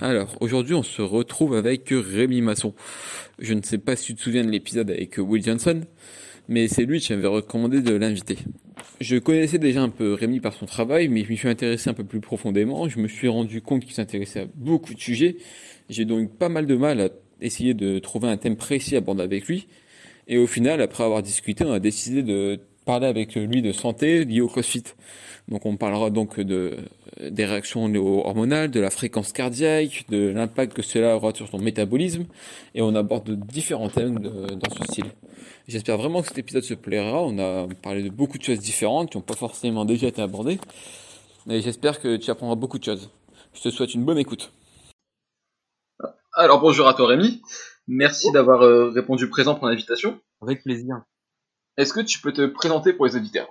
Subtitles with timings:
[0.00, 2.74] Alors, aujourd'hui, on se retrouve avec Rémi Masson.
[3.38, 5.82] Je ne sais pas si tu te souviens de l'épisode avec Will Johnson,
[6.48, 8.38] mais c'est lui qui m'avait recommandé de l'inviter.
[9.00, 11.94] Je connaissais déjà un peu Rémi par son travail, mais je m'y suis intéressé un
[11.94, 12.88] peu plus profondément.
[12.88, 15.36] Je me suis rendu compte qu'il s'intéressait à beaucoup de sujets.
[15.88, 17.08] J'ai donc pas mal de mal à
[17.40, 19.68] essayer de trouver un thème précis à aborder avec lui.
[20.26, 24.24] Et au final, après avoir discuté, on a décidé de parler avec lui de santé
[24.24, 24.84] liée au CrossFit.
[25.48, 26.78] Donc on parlera donc de,
[27.20, 32.24] des réactions hormonales, de la fréquence cardiaque, de l'impact que cela aura sur son métabolisme,
[32.74, 35.10] et on aborde différents thèmes dans ce style.
[35.68, 37.22] J'espère vraiment que cet épisode se plaira.
[37.22, 40.58] On a parlé de beaucoup de choses différentes qui n'ont pas forcément déjà été abordées,
[41.50, 43.10] et j'espère que tu apprendras beaucoup de choses.
[43.52, 44.50] Je te souhaite une bonne écoute.
[46.32, 47.42] Alors bonjour à toi Rémi,
[47.86, 50.18] merci d'avoir euh, répondu présent pour l'invitation.
[50.40, 51.02] Avec plaisir.
[51.78, 53.48] Est-ce que tu peux te présenter pour les auditeurs?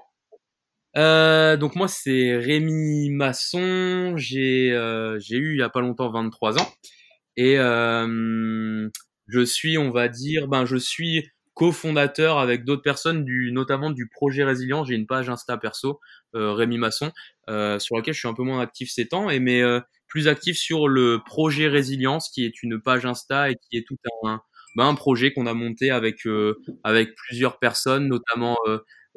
[0.98, 6.12] Euh, donc moi c'est Rémi Masson, j'ai euh, j'ai eu il y a pas longtemps
[6.12, 6.68] 23 ans.
[7.38, 8.90] Et euh,
[9.28, 14.10] je suis on va dire ben je suis cofondateur avec d'autres personnes du notamment du
[14.10, 16.02] projet Résilient, j'ai une page Insta perso
[16.34, 17.12] Rémi Masson
[17.80, 19.62] sur laquelle je suis un peu moins actif ces temps et mais
[20.08, 23.98] plus actif sur le projet Résilience qui est une page Insta et qui est tout
[24.24, 24.42] un
[24.78, 26.20] ben, un projet qu'on a monté avec
[26.84, 28.58] avec plusieurs personnes notamment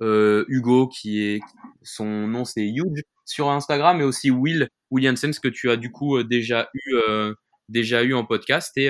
[0.02, 1.40] euh, Hugo qui est
[1.82, 6.16] son nom c'est Huge sur Instagram et aussi Will Williamson que tu as du coup
[6.16, 7.34] euh, déjà eu euh,
[7.68, 8.88] déjà eu en podcast et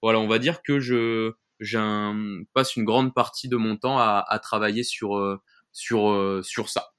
[0.00, 1.32] voilà on va dire que je
[2.54, 5.40] passe une grande partie de mon temps à, à travailler sur
[5.72, 6.92] sur sur ça.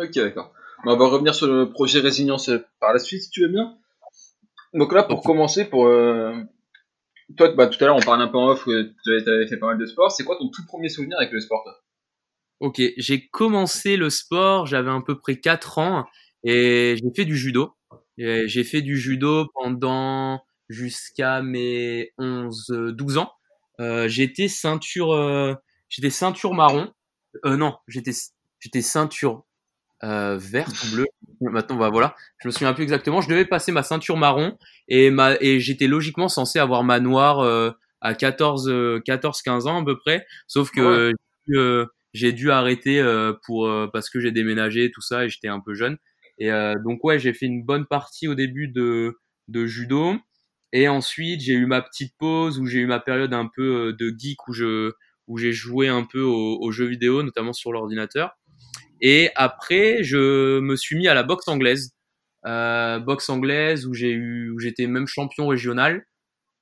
[0.00, 0.52] Ok d'accord.
[0.86, 2.48] on va revenir sur le projet Résilience
[2.78, 3.76] par la suite si tu veux bien.
[4.72, 5.88] Donc là pour commencer pour
[7.36, 9.56] toi, bah, tout à l'heure, on parlait un peu en off que tu avais fait
[9.56, 10.10] pas mal de sport.
[10.12, 11.64] C'est quoi ton tout premier souvenir avec le sport,
[12.60, 16.06] Ok, j'ai commencé le sport, j'avais à peu près 4 ans
[16.44, 17.74] et j'ai fait du judo.
[18.18, 23.32] J'ai fait du judo pendant jusqu'à mes 11, 12 ans.
[23.80, 25.54] Euh, j'étais ceinture, euh,
[25.88, 26.92] j'étais ceinture marron.
[27.46, 28.12] Euh, non, j'étais,
[28.58, 29.44] j'étais ceinture
[30.02, 31.06] euh, verte ou bleue.
[31.40, 33.20] Maintenant, bah voilà, je me souviens plus exactement.
[33.20, 37.40] Je devais passer ma ceinture marron et ma et j'étais logiquement censé avoir ma noire
[37.40, 41.12] euh, à 14 14 15 ans à peu près, sauf que
[41.54, 45.60] euh, j'ai dû arrêter euh, pour parce que j'ai déménagé tout ça et j'étais un
[45.60, 45.96] peu jeune.
[46.38, 46.50] Et
[46.84, 49.18] donc ouais, j'ai fait une bonne partie au début de
[49.48, 50.14] de judo
[50.72, 54.14] et ensuite j'ai eu ma petite pause où j'ai eu ma période un peu de
[54.16, 54.92] geek où je
[55.26, 58.36] où j'ai joué un peu aux jeux vidéo, notamment sur l'ordinateur.
[59.00, 61.94] Et après, je me suis mis à la boxe anglaise,
[62.46, 66.04] euh, boxe anglaise où j'ai eu, où j'étais même champion régional.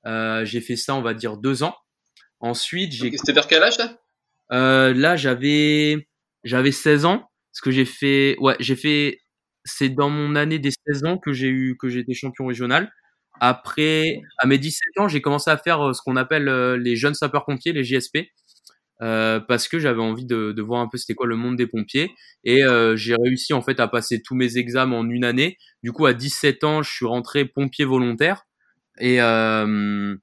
[0.05, 1.75] Euh, j'ai fait ça, on va dire deux ans.
[2.39, 3.11] Ensuite, j'ai.
[3.17, 3.97] C'était vers quel âge là
[4.51, 6.07] euh, Là, j'avais,
[6.43, 7.29] j'avais 16 ans.
[7.51, 9.19] Ce que j'ai fait, ouais, j'ai fait.
[9.65, 12.91] C'est dans mon année des 16 ans que j'ai eu, que j'étais champion régional.
[13.41, 16.45] Après, à mes 17 ans, j'ai commencé à faire ce qu'on appelle
[16.75, 18.19] les jeunes sapeurs-pompiers, les JSP.
[19.01, 21.67] Euh, parce que j'avais envie de, de, voir un peu c'était quoi le monde des
[21.67, 22.11] pompiers.
[22.43, 25.57] Et euh, j'ai réussi en fait à passer tous mes examens en une année.
[25.83, 28.45] Du coup à 17 ans je suis rentré pompier volontaire.
[28.99, 30.15] Et euh,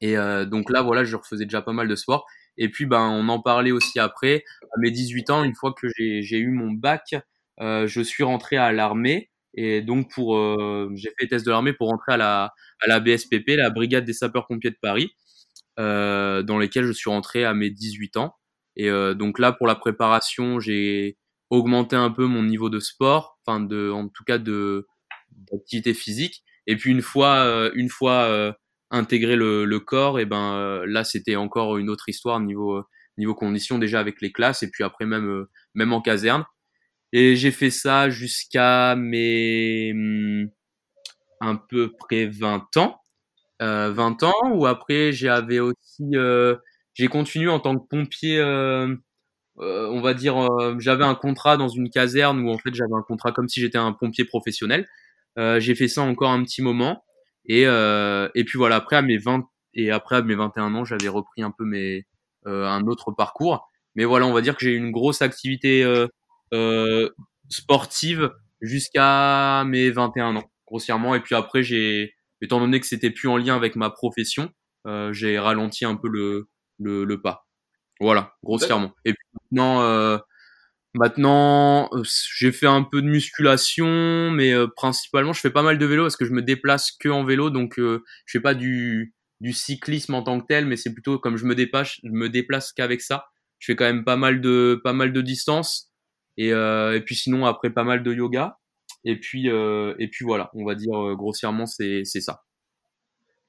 [0.00, 2.26] et euh, donc là voilà je refaisais déjà pas mal de sport.
[2.56, 4.44] Et puis ben on en parlait aussi après.
[4.62, 7.14] À mes 18 ans une fois que j'ai eu mon bac
[7.60, 9.30] euh, je suis rentré à l'armée.
[9.54, 10.36] Et donc pour
[10.96, 14.04] j'ai fait les tests de l'armée pour rentrer à la à la BSPP la brigade
[14.04, 15.12] des sapeurs pompiers de Paris
[15.78, 18.34] dans lesquels je suis rentré à mes 18 ans.
[18.78, 21.18] Et euh, donc là, pour la préparation, j'ai
[21.50, 24.86] augmenté un peu mon niveau de sport, enfin de, en tout cas de
[25.52, 26.44] d'activité physique.
[26.66, 28.52] Et puis une fois, euh, une fois euh,
[28.90, 32.82] intégré le, le, corps, et ben euh, là c'était encore une autre histoire niveau
[33.18, 36.44] niveau conditions déjà avec les classes et puis après même même en caserne.
[37.12, 40.48] Et j'ai fait ça jusqu'à mes hmm,
[41.40, 43.00] un peu près 20 ans
[43.62, 46.56] euh, 20 ans, ou après j'avais aussi, euh,
[46.94, 48.38] j'ai continué en tant que pompier.
[48.38, 48.94] Euh,
[49.58, 52.94] euh on va dire, euh, j'avais un contrat dans une caserne où en fait j'avais
[52.94, 54.86] un contrat comme si j'étais un pompier professionnel.
[55.36, 57.04] j'ai fait ça encore un petit moment
[57.46, 59.44] et et puis voilà après à mes 20
[59.74, 62.06] et après à mes 21 ans j'avais repris un peu mes
[62.46, 63.68] un autre parcours.
[63.96, 65.84] Mais voilà, on va dire que j'ai eu une grosse activité
[67.48, 73.28] sportive jusqu'à mes 21 ans grossièrement et puis après j'ai étant donné que c'était plus
[73.28, 74.50] en lien avec ma profession,
[75.10, 76.48] j'ai ralenti un peu le,
[76.78, 77.46] le, le pas.
[78.00, 78.94] Voilà, grossièrement.
[79.04, 80.20] Et puis maintenant,
[80.94, 82.02] Maintenant, euh,
[82.38, 86.04] j'ai fait un peu de musculation, mais euh, principalement, je fais pas mal de vélo
[86.04, 89.52] parce que je me déplace que en vélo, donc euh, je fais pas du, du
[89.52, 92.72] cyclisme en tant que tel, mais c'est plutôt comme je me déplace, je me déplace
[92.72, 93.26] qu'avec ça.
[93.58, 95.92] Je fais quand même pas mal de pas mal de distance
[96.36, 98.58] et, et puis sinon après pas mal de yoga
[99.04, 102.42] et puis et puis voilà, on va dire grossièrement c'est c'est ça.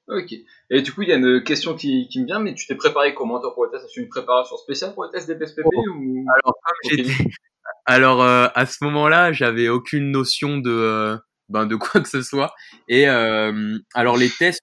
[0.08, 0.34] Ok.
[0.70, 2.74] Et du coup, il y a une question qui, qui me vient, mais tu t'es
[2.74, 3.84] préparé comment toi pour le test?
[3.84, 6.24] As-tu une préparation spéciale pour le test des PSPP ou...
[6.34, 6.56] Alors,
[7.86, 11.16] Alors euh, à ce moment-là, j'avais aucune notion de euh,
[11.48, 12.52] ben de quoi que ce soit.
[12.88, 14.62] Et euh, alors les tests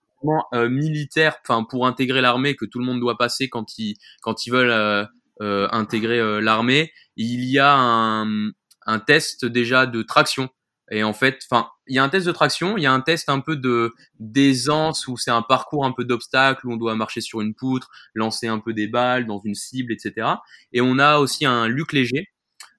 [0.53, 4.51] militaires, enfin pour intégrer l'armée que tout le monde doit passer quand ils quand ils
[4.51, 5.07] veulent
[5.39, 8.49] intégrer l'armée, il y a un,
[8.87, 10.49] un test déjà de traction.
[10.91, 13.01] Et en fait, enfin, il y a un test de traction, il y a un
[13.01, 16.95] test un peu de d'aisance où c'est un parcours un peu d'obstacles où on doit
[16.95, 20.27] marcher sur une poutre, lancer un peu des balles dans une cible, etc.
[20.71, 22.29] Et on a aussi un luc léger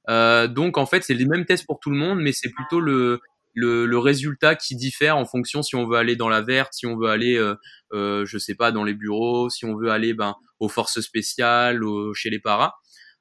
[0.09, 2.81] euh, donc en fait, c'est les mêmes tests pour tout le monde, mais c'est plutôt
[2.81, 3.21] le,
[3.55, 6.87] le, le, résultat qui diffère en fonction si on veut aller dans la verte, si
[6.87, 7.55] on veut aller, euh,
[7.93, 11.81] euh, je sais pas, dans les bureaux, si on veut aller ben, aux forces spéciales,
[12.15, 12.75] chez les paras.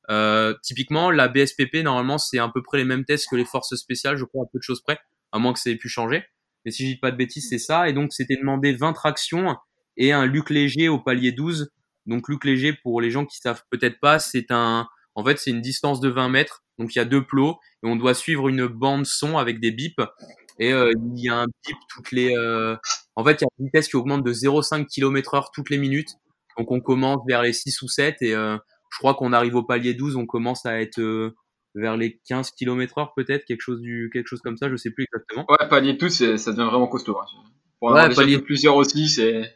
[0.10, 3.76] Euh, typiquement, la BSPP, normalement, c'est à peu près les mêmes tests que les forces
[3.76, 5.00] spéciales, je crois, à peu de choses près,
[5.32, 6.24] à moins que ça ait pu changer.
[6.66, 7.90] Mais si je dis pas de bêtises, c'est ça.
[7.90, 9.56] Et donc, c'était demandé 20 tractions
[9.98, 11.72] et un luc léger au palier 12.
[12.06, 15.52] Donc, luc léger, pour les gens qui savent peut-être pas, c'est un, en fait, c'est
[15.52, 18.50] une distance de 20 mètres donc il y a deux plots et on doit suivre
[18.50, 20.02] une bande son avec des bips.
[20.60, 22.36] Et euh, il y a un bip toutes les.
[22.36, 22.76] Euh...
[23.16, 26.10] En fait, il y a une vitesse qui augmente de 0,5 km/h toutes les minutes.
[26.58, 28.58] Donc on commence vers les 6 ou 7 et euh,
[28.92, 31.36] je crois qu'on arrive au palier 12, on commence à être euh,
[31.76, 35.06] vers les 15 km/h peut-être, quelque chose du quelque chose comme ça, je sais plus
[35.06, 35.46] exactement.
[35.50, 37.18] Ouais, palier 12, ça devient vraiment costaud.
[37.20, 37.26] Hein.
[37.80, 39.56] Pour ouais, palier plusieurs aussi, c'est.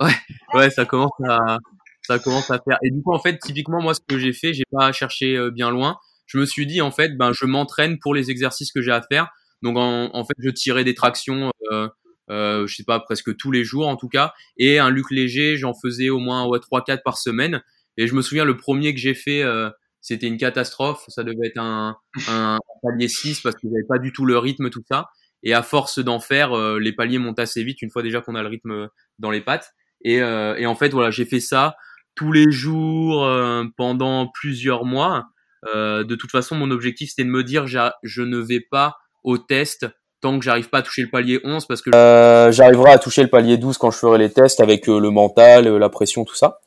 [0.00, 0.14] Ouais,
[0.54, 1.58] ouais, ça commence à
[2.02, 2.78] ça commence à faire.
[2.82, 5.50] Et du coup, en fait, typiquement, moi, ce que j'ai fait, j'ai pas cherché euh,
[5.50, 8.82] bien loin je me suis dit en fait, ben je m'entraîne pour les exercices que
[8.82, 9.28] j'ai à faire.
[9.62, 11.88] Donc en, fait, je tirais des tractions, euh,
[12.30, 15.56] euh, je sais pas, presque tous les jours en tout cas, et un luc léger,
[15.56, 17.62] j'en faisais au moins ouais, 3-4 par semaine.
[17.96, 19.70] Et je me souviens le premier que j'ai fait, euh,
[20.00, 21.04] c'était une catastrophe.
[21.08, 21.96] Ça devait être un,
[22.28, 25.08] un, palier 6 parce que j'avais pas du tout le rythme tout ça.
[25.42, 28.34] Et à force d'en faire, euh, les paliers montent assez vite une fois déjà qu'on
[28.34, 28.88] a le rythme
[29.18, 29.72] dans les pattes.
[30.02, 31.76] Et, euh, et en fait, voilà, j'ai fait ça
[32.14, 33.28] tous les jours
[33.76, 35.26] pendant plusieurs mois.
[35.72, 39.38] Euh, de toute façon, mon objectif, c'était de me dire, je ne vais pas au
[39.38, 39.86] test
[40.20, 43.22] tant que j'arrive pas à toucher le palier 11 parce que euh, j'arriverai à toucher
[43.22, 46.34] le palier 12 quand je ferai les tests avec euh, le mental, la pression, tout
[46.34, 46.60] ça.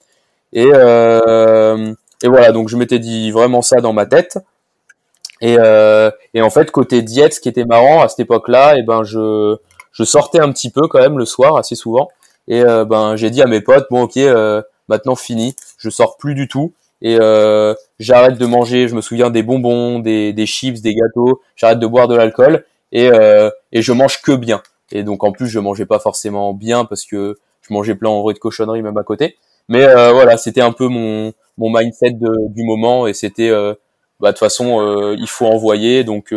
[0.58, 0.70] Et,
[2.24, 4.40] et voilà, donc je m'étais dit vraiment ça dans ma tête.
[5.42, 5.56] Et,
[6.34, 9.04] et en fait, côté diète, ce qui était marrant à cette époque-là, et eh ben
[9.04, 9.58] je,
[10.04, 12.10] sortais un petit peu quand même le soir, assez souvent.
[12.48, 14.18] Et ben j'ai dit à mes potes, bon ok,
[14.90, 18.88] maintenant fini, je sors plus du tout et euh, j'arrête de manger.
[18.88, 21.42] Je me souviens des bonbons, des, chips, des gâteaux.
[21.56, 24.62] J'arrête de boire de l'alcool et euh, et je mange que bien.
[24.92, 28.22] Et donc en plus je mangeais pas forcément bien parce que je mangeais plein en
[28.22, 29.38] vrai de cochonneries même à côté.
[29.70, 33.74] Mais euh, voilà, c'était un peu mon mon mindset de, du moment et c'était euh,
[34.20, 36.34] bah de toute façon euh, il faut envoyer donc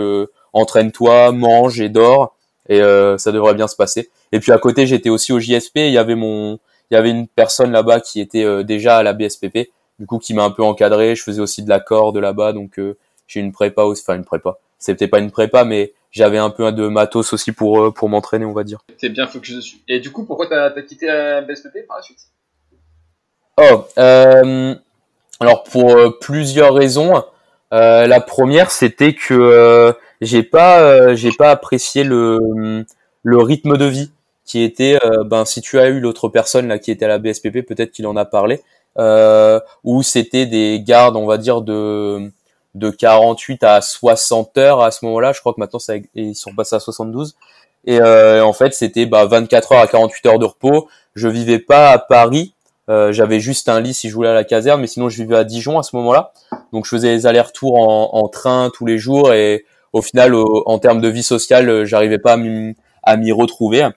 [0.53, 2.37] entraîne-toi, mange et dors
[2.69, 2.81] et
[3.19, 4.11] ça devrait bien se passer.
[4.33, 5.77] Et puis à côté j'étais aussi au JSP.
[5.77, 6.59] Il y avait mon
[6.91, 10.35] il y avait une personne là-bas qui était déjà à la BSPP du coup qui
[10.35, 11.15] m'a un peu encadré.
[11.15, 12.81] Je faisais aussi de la corde là-bas, donc
[13.27, 14.59] j'ai une prépa aussi, enfin une prépa.
[14.79, 18.53] C'était pas une prépa, mais j'avais un peu de matos aussi pour pour m'entraîner, on
[18.53, 18.81] va dire.
[18.99, 19.77] T'es bien focus dessus.
[19.89, 22.21] Et du coup, pourquoi t'as as quitté la BSPP par la suite?
[23.57, 24.75] Oh, euh,
[25.41, 27.23] alors pour euh, plusieurs raisons.
[27.71, 32.85] la première, c'était que j'ai pas j'ai pas apprécié le
[33.23, 34.11] le rythme de vie
[34.45, 37.67] qui était ben si tu as eu l'autre personne là qui était à la BSPP,
[37.67, 38.63] peut-être qu'il en a parlé
[38.99, 42.31] euh, où c'était des gardes, on va dire, de
[42.77, 45.33] de 48 à 60 heures à ce moment-là.
[45.33, 47.37] Je crois que maintenant ça, ils sont passés à 72.
[47.85, 50.89] Et euh, en fait, c'était bah, 24 heures à 48 heures de repos.
[51.15, 52.55] Je vivais pas à Paris.
[52.91, 55.37] Euh, j'avais juste un lit si je voulais à la caserne, mais sinon je vivais
[55.37, 56.33] à Dijon à ce moment-là.
[56.73, 60.79] Donc je faisais les allers-retours en, en, train tous les jours et au final, en
[60.79, 62.37] termes de vie sociale, j'arrivais pas
[63.03, 63.89] à m'y retrouver.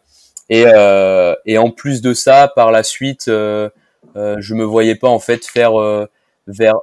[0.49, 3.69] Et, euh, et en plus de ça, par la suite, euh,
[4.15, 6.07] euh, je me voyais pas en fait faire euh,
[6.47, 6.75] vers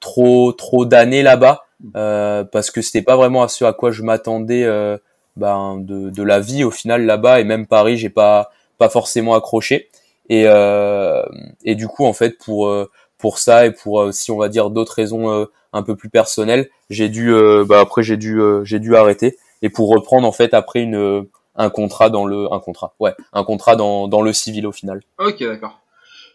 [0.00, 1.64] trop trop d'années là-bas
[1.96, 4.66] euh, parce que c'était pas vraiment à ce à quoi je m'attendais
[5.36, 9.34] ben, de, de la vie au final là-bas et même Paris j'ai pas pas forcément
[9.34, 9.88] accroché
[10.28, 10.46] et
[11.64, 12.72] et du coup en fait pour
[13.18, 17.08] pour ça et pour aussi on va dire d'autres raisons un peu plus personnelles j'ai
[17.08, 17.32] dû
[17.66, 21.26] bah après j'ai dû j'ai dû arrêter et pour reprendre en fait après une
[21.56, 25.02] un contrat dans le un contrat ouais un contrat dans, dans le civil au final.
[25.18, 25.80] Ok d'accord.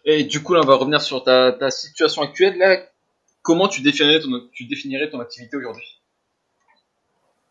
[0.04, 2.78] Et du coup là on va revenir sur ta, ta situation actuelle là.
[3.42, 6.00] Comment tu définirais ton, tu définirais ton activité aujourd'hui?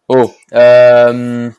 [0.08, 1.50] Oh euh,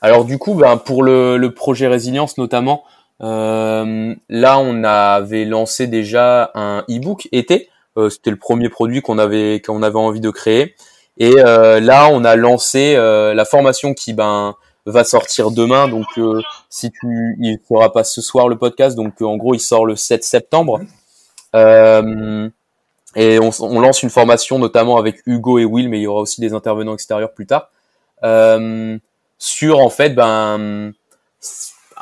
[0.00, 2.84] alors du coup ben pour le, le projet résilience notamment
[3.22, 9.18] euh, là on avait lancé déjà un e-book été euh, c'était le premier produit qu'on
[9.18, 10.74] avait qu'on avait envie de créer
[11.20, 15.88] et euh, là on a lancé euh, la formation qui ben va sortir demain.
[15.88, 18.96] Donc, euh, si tu, il fera pas ce soir le podcast.
[18.96, 20.80] Donc, en gros, il sort le 7 septembre.
[23.16, 26.20] Et on, on, lance une formation notamment avec Hugo et Will, mais il y aura
[26.20, 27.70] aussi des intervenants extérieurs plus tard.
[29.38, 30.92] Sur en fait, ben,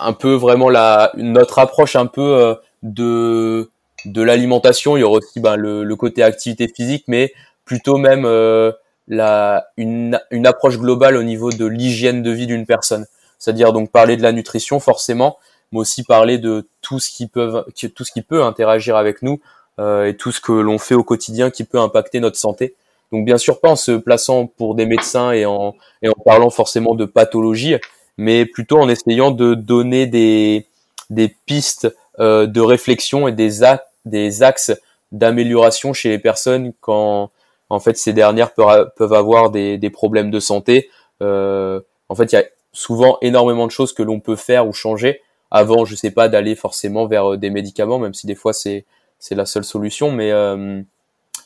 [0.00, 3.70] un peu vraiment la notre approche un peu de
[4.04, 4.96] de l'alimentation.
[4.96, 7.32] Il y aura aussi ben, le, le, côté activité physique, mais
[7.64, 8.72] plutôt même euh,
[9.08, 13.06] la, une, une approche globale au niveau de l'hygiène de vie d'une personne.
[13.38, 15.38] C'est-à-dire donc parler de la nutrition forcément,
[15.72, 17.64] mais aussi parler de tout ce qui peut,
[17.94, 19.40] tout ce qui peut interagir avec nous
[19.78, 22.74] euh, et tout ce que l'on fait au quotidien qui peut impacter notre santé.
[23.12, 26.50] Donc bien sûr pas en se plaçant pour des médecins et en, et en parlant
[26.50, 27.76] forcément de pathologie,
[28.18, 30.66] mais plutôt en essayant de donner des,
[31.08, 31.88] des pistes
[32.20, 33.50] euh, de réflexion et des,
[34.04, 34.72] des axes
[35.12, 37.30] d'amélioration chez les personnes quand,
[37.70, 40.90] en fait, ces dernières peuvent avoir des, des problèmes de santé.
[41.22, 44.72] Euh, en fait, il y a souvent énormément de choses que l'on peut faire ou
[44.72, 48.52] changer avant, je sais pas, d'aller forcément vers euh, des médicaments, même si des fois
[48.52, 48.84] c'est
[49.18, 50.10] c'est la seule solution.
[50.10, 50.82] Mais euh,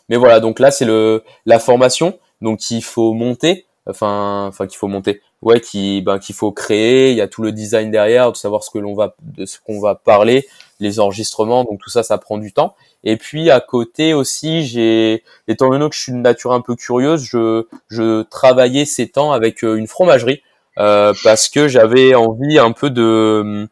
[0.08, 4.78] mais voilà, donc là c'est le la formation, donc il faut monter, enfin enfin qu'il
[4.78, 7.10] faut monter, ouais, qui ben qu'il faut créer.
[7.10, 9.58] Il y a tout le design derrière, de savoir ce que l'on va de ce
[9.64, 10.46] qu'on va parler,
[10.80, 12.74] les enregistrements, donc tout ça, ça prend du temps.
[13.04, 16.76] Et puis à côté aussi, j'ai, étant donné que je suis de nature un peu
[16.76, 20.42] curieuse, je, je travaillais ces temps avec euh, une fromagerie
[20.78, 23.68] euh, parce que j'avais envie un peu de,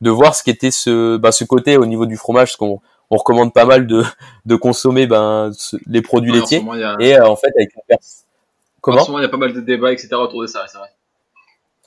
[0.00, 3.16] de voir ce qu'était ce, bah, ce côté au niveau du fromage, parce qu'on on
[3.18, 4.02] recommande pas mal de,
[4.46, 5.52] de consommer ben,
[5.86, 6.58] les produits Ouais, laitiers.
[6.58, 8.24] ce moment, a- Et euh, en fait, avec une personne.
[8.26, 9.04] en Comment?
[9.04, 10.08] ce moment, il y a pas mal de débats, etc.
[10.14, 10.88] autour de ça, c'est vrai.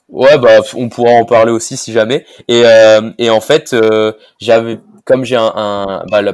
[0.09, 2.25] Ouais, bah, on pourra en parler aussi si jamais.
[2.47, 6.33] Et, euh, et en fait, euh, j'avais, comme j'ai un, un bah, la,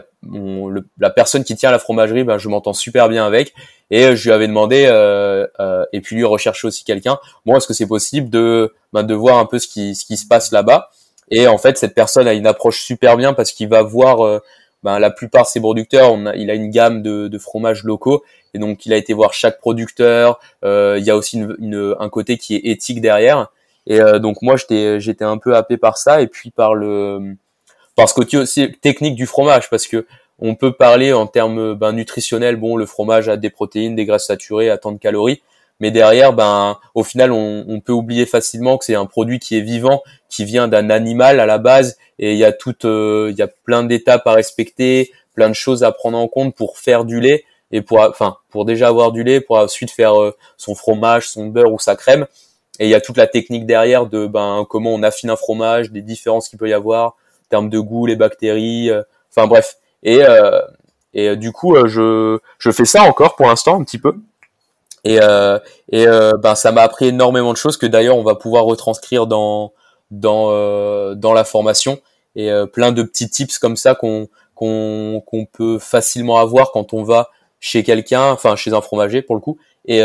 [1.00, 3.54] la personne qui tient la fromagerie, bah, je m'entends super bien avec.
[3.92, 4.84] Et euh, je lui avais demandé,
[5.92, 7.20] et puis lui rechercher aussi quelqu'un.
[7.46, 10.16] Bon, est-ce que c'est possible de, bah, de voir un peu ce qui, ce qui
[10.18, 10.90] se passe là-bas?
[11.30, 14.42] Et en fait, cette personne a une approche super bien parce qu'il va voir
[14.84, 16.14] ben, la plupart de ses producteurs.
[16.14, 18.24] On a, il a une gamme de, fromages locaux.
[18.54, 20.40] Et donc, il a été voir chaque producteur.
[20.64, 23.50] Il y a aussi une- un côté qui est éthique derrière.
[23.88, 27.36] Et euh, donc moi j'étais j'étais un peu happé par ça et puis par le
[27.96, 30.06] par ce côté aussi technique du fromage parce que
[30.40, 32.58] on peut parler en termes ben, nutritionnels.
[32.58, 35.42] Bon le fromage a des protéines des graisses saturées a tant de calories.
[35.80, 39.62] Mais derrière ben au final on, peut oublier facilement que c'est un produit qui est
[39.62, 41.98] vivant qui vient d'un animal à la base.
[42.18, 45.54] Et il y a tout euh, il y a plein d'étapes à respecter plein de
[45.54, 49.12] choses à prendre en compte pour faire du lait et pour enfin pour déjà avoir
[49.12, 52.26] du lait pour ensuite faire euh, son fromage son beurre ou sa crème
[52.80, 55.92] et il y a toute la technique derrière de ben comment on affine un fromage,
[55.92, 59.78] des différences qu'il peut y avoir en termes de goût, les bactéries, euh, enfin bref.
[60.04, 60.60] Et euh,
[61.14, 64.16] et euh, du coup je je fais ça encore pour l'instant un petit peu.
[65.06, 65.60] Et euh,
[65.92, 69.28] et euh, ben ça m'a appris énormément de choses que d'ailleurs on va pouvoir retranscrire
[69.28, 69.72] dans
[70.12, 72.00] dans euh, dans la formation
[72.36, 77.04] et plein de petits tips comme ça qu'on qu'on qu'on peut facilement avoir quand on
[77.04, 77.30] va
[77.62, 80.02] chez quelqu'un, enfin chez un fromager pour le coup et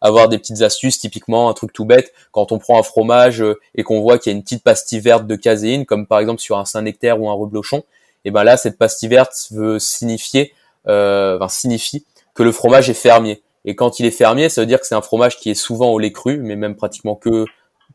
[0.00, 3.58] avoir des petites astuces, typiquement un truc tout bête, quand on prend un fromage euh,
[3.74, 6.40] et qu'on voit qu'il y a une petite pastille verte de caséine, comme par exemple
[6.40, 7.84] sur un Saint-Nectaire ou un reblochon,
[8.24, 10.52] et ben là cette pastille verte veut signifier,
[10.88, 13.42] euh, enfin, signifie que le fromage est fermier.
[13.64, 15.90] Et quand il est fermier, ça veut dire que c'est un fromage qui est souvent
[15.90, 17.46] au lait cru, mais même pratiquement que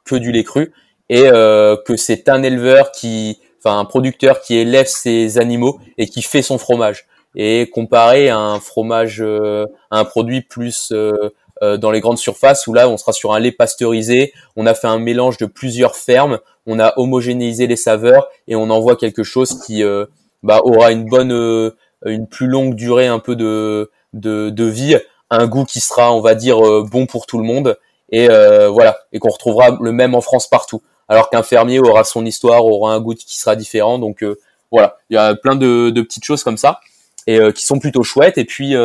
[0.03, 0.73] que du lait cru,
[1.09, 6.07] et euh, que c'est un éleveur qui, enfin un producteur qui élève ses animaux et
[6.07, 7.05] qui fait son fromage.
[7.35, 11.29] Et comparé à un fromage, euh, à un produit plus euh,
[11.63, 14.73] euh, dans les grandes surfaces où là on sera sur un lait pasteurisé, on a
[14.73, 19.21] fait un mélange de plusieurs fermes, on a homogénéisé les saveurs et on envoie quelque
[19.21, 20.05] chose qui euh,
[20.41, 21.71] bah, aura une bonne, euh,
[22.05, 24.97] une plus longue durée un peu de, de, de vie,
[25.29, 27.77] un goût qui sera, on va dire, bon pour tout le monde
[28.11, 30.81] et voilà et qu'on retrouvera le même en France partout.
[31.07, 33.99] Alors qu'un fermier aura son histoire, aura un goût qui sera différent.
[33.99, 34.25] Donc
[34.71, 36.81] voilà, il y a plein de, de petites choses comme ça
[37.27, 38.37] et qui sont plutôt chouettes.
[38.37, 38.75] Et puis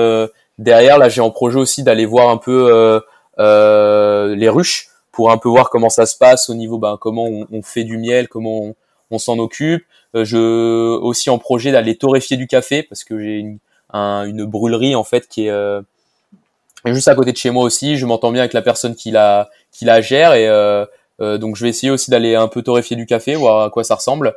[0.59, 3.01] derrière, là, j'ai en projet aussi d'aller voir un peu euh,
[3.39, 7.25] euh, les ruches pour un peu voir comment ça se passe au niveau, ben, comment
[7.25, 8.75] on, fait du miel, comment
[9.11, 9.85] on, s'en occupe.
[10.15, 13.59] Euh, je aussi en projet d'aller torréfier du café parce que j'ai une,
[13.93, 15.81] un- une brûlerie en fait qui est euh,
[16.85, 17.97] juste à côté de chez moi aussi.
[17.97, 20.85] Je m'entends bien avec la personne qui la qui la gère et euh,
[21.23, 23.85] Euh, donc je vais essayer aussi d'aller un peu torréfier du café, voir à quoi
[23.85, 24.35] ça ressemble.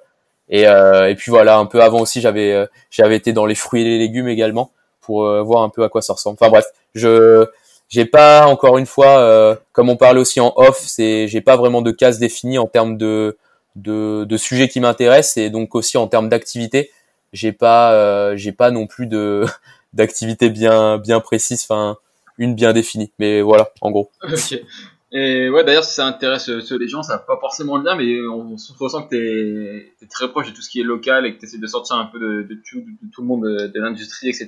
[0.48, 3.86] Et, et puis voilà, un peu avant aussi, j'avais j'avais été dans les fruits et
[3.86, 4.72] les légumes également
[5.02, 6.38] pour voir un peu à quoi ça ressemble.
[6.40, 6.66] Enfin bref,
[6.96, 7.46] je
[7.88, 11.82] j'ai pas encore une fois, comme on parlait aussi en off, c'est j'ai pas vraiment
[11.82, 13.38] de case définie en termes de
[13.76, 16.92] de, de sujets qui m'intéressent et donc aussi en termes d'activité,
[17.34, 19.46] j'ai pas j'ai pas non plus de
[19.94, 21.98] d'activité bien bien précise, enfin
[22.40, 23.12] une bien définie.
[23.20, 24.10] Mais voilà, en gros.
[25.12, 27.96] Et ouais, d'ailleurs, si ça intéresse euh, les gens, ça n'a pas forcément le lien,
[27.96, 31.34] mais on, ressent que tu es, très proche de tout ce qui est local et
[31.34, 32.84] que tu essaies de sortir un peu de, tout,
[33.18, 34.48] le monde, de, l'industrie, etc.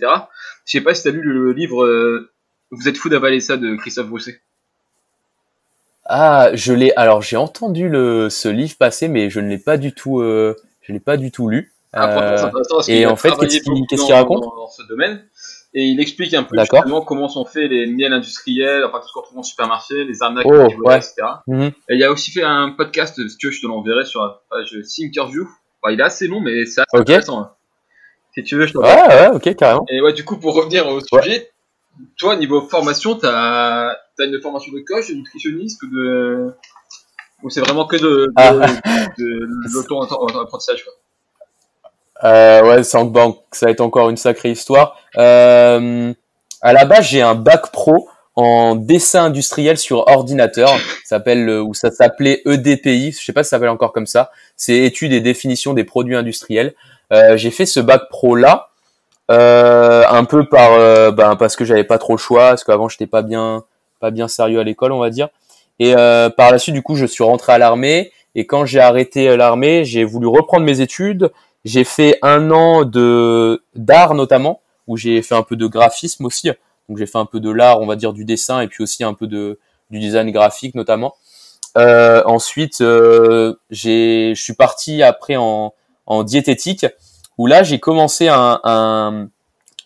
[0.66, 2.32] Je sais pas si tu as lu le livre euh,
[2.70, 4.40] Vous êtes fou d'avaler ça de Christophe Brousset.
[6.06, 6.94] Ah, je l'ai.
[6.96, 10.56] Alors, j'ai entendu le, ce livre passer, mais je ne l'ai pas du tout, euh,
[10.82, 11.72] je l'ai pas du tout lu.
[11.94, 12.52] Ah,
[12.88, 14.44] et en fait, qu'est-ce qu'il raconte?
[14.44, 15.24] dans, ce domaine
[15.74, 19.14] et il explique un peu justement comment sont faits les miels industriels, enfin tout ce
[19.14, 21.14] qu'on trouve en supermarché, les arnaques, oh, etc.
[21.48, 21.72] Mhm.
[21.90, 24.42] Et il a aussi fait un podcast, si tu veux, je te l'enverrai sur la
[24.50, 25.48] page Thinkerview.
[25.90, 27.40] il est assez long, mais c'est assez intéressant.
[27.40, 27.52] Hein.
[28.34, 29.86] Si tu veux, je t'en Ouais, ouais, ok, carrément.
[29.90, 31.52] Et ouais, du coup, pour revenir au sujet,
[32.18, 36.54] toi, niveau formation, t'as as une formation de coach, de nutritionniste ou de.
[37.44, 38.52] Ou c'est vraiment que de, de, ah.
[39.18, 40.94] de, l'auto-apprentissage, quoi
[42.24, 43.00] euh, ouais, ça,
[43.52, 44.98] ça va être encore une sacrée histoire.
[45.18, 46.14] Euh,
[46.62, 50.70] à la base, j'ai un bac pro en dessin industriel sur ordinateur.
[50.70, 53.12] Ça s'appelle ou ça s'appelait EDPI.
[53.12, 54.32] Je sais pas si ça s'appelle encore comme ça.
[54.56, 56.74] C'est études et définition des produits industriels.
[57.12, 58.70] Euh, j'ai fait ce bac pro là,
[59.30, 62.88] euh, un peu par, euh, ben, parce que j'avais pas trop le choix, parce qu'avant
[62.88, 63.64] j'étais pas bien,
[64.00, 65.30] pas bien sérieux à l'école, on va dire.
[65.80, 68.12] Et euh, par la suite, du coup, je suis rentré à l'armée.
[68.36, 71.32] Et quand j'ai arrêté l'armée, j'ai voulu reprendre mes études.
[71.64, 76.50] J'ai fait un an de d'art notamment, où j'ai fait un peu de graphisme aussi.
[76.90, 79.04] Donc j'ai fait un peu de l'art, on va dire du dessin, et puis aussi
[79.04, 81.16] un peu de du design graphique notamment.
[81.78, 85.74] Euh, ensuite, euh, je suis parti après en,
[86.06, 86.86] en diététique,
[87.38, 89.30] où là j'ai commencé un, un,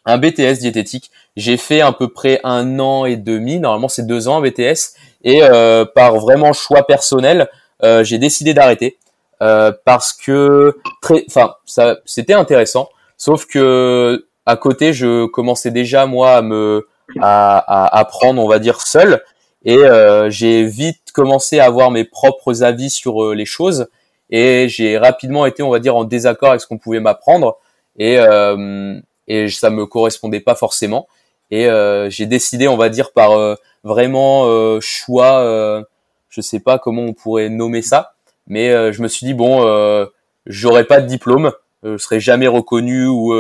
[0.05, 1.11] un BTS diététique.
[1.35, 5.43] J'ai fait à peu près un an et demi, normalement c'est deux ans BTS, et
[5.43, 7.49] euh, par vraiment choix personnel,
[7.83, 8.97] euh, j'ai décidé d'arrêter.
[9.41, 12.89] Euh, parce que très, enfin, ça, c'était intéressant.
[13.17, 16.87] Sauf que à côté, je commençais déjà moi à me
[17.21, 19.23] à, à apprendre, on va dire seul,
[19.63, 23.87] et euh, j'ai vite commencé à avoir mes propres avis sur euh, les choses,
[24.29, 27.57] et j'ai rapidement été, on va dire, en désaccord avec ce qu'on pouvait m'apprendre,
[27.97, 31.07] et euh, et ça me correspondait pas forcément,
[31.51, 31.67] et
[32.09, 35.85] j'ai décidé, on va dire, par vraiment choix,
[36.29, 38.14] je sais pas comment on pourrait nommer ça,
[38.47, 40.05] mais euh, je me suis dit bon, euh,
[40.45, 41.51] j'aurais pas de diplôme,
[41.83, 43.33] euh, je serais jamais reconnu ou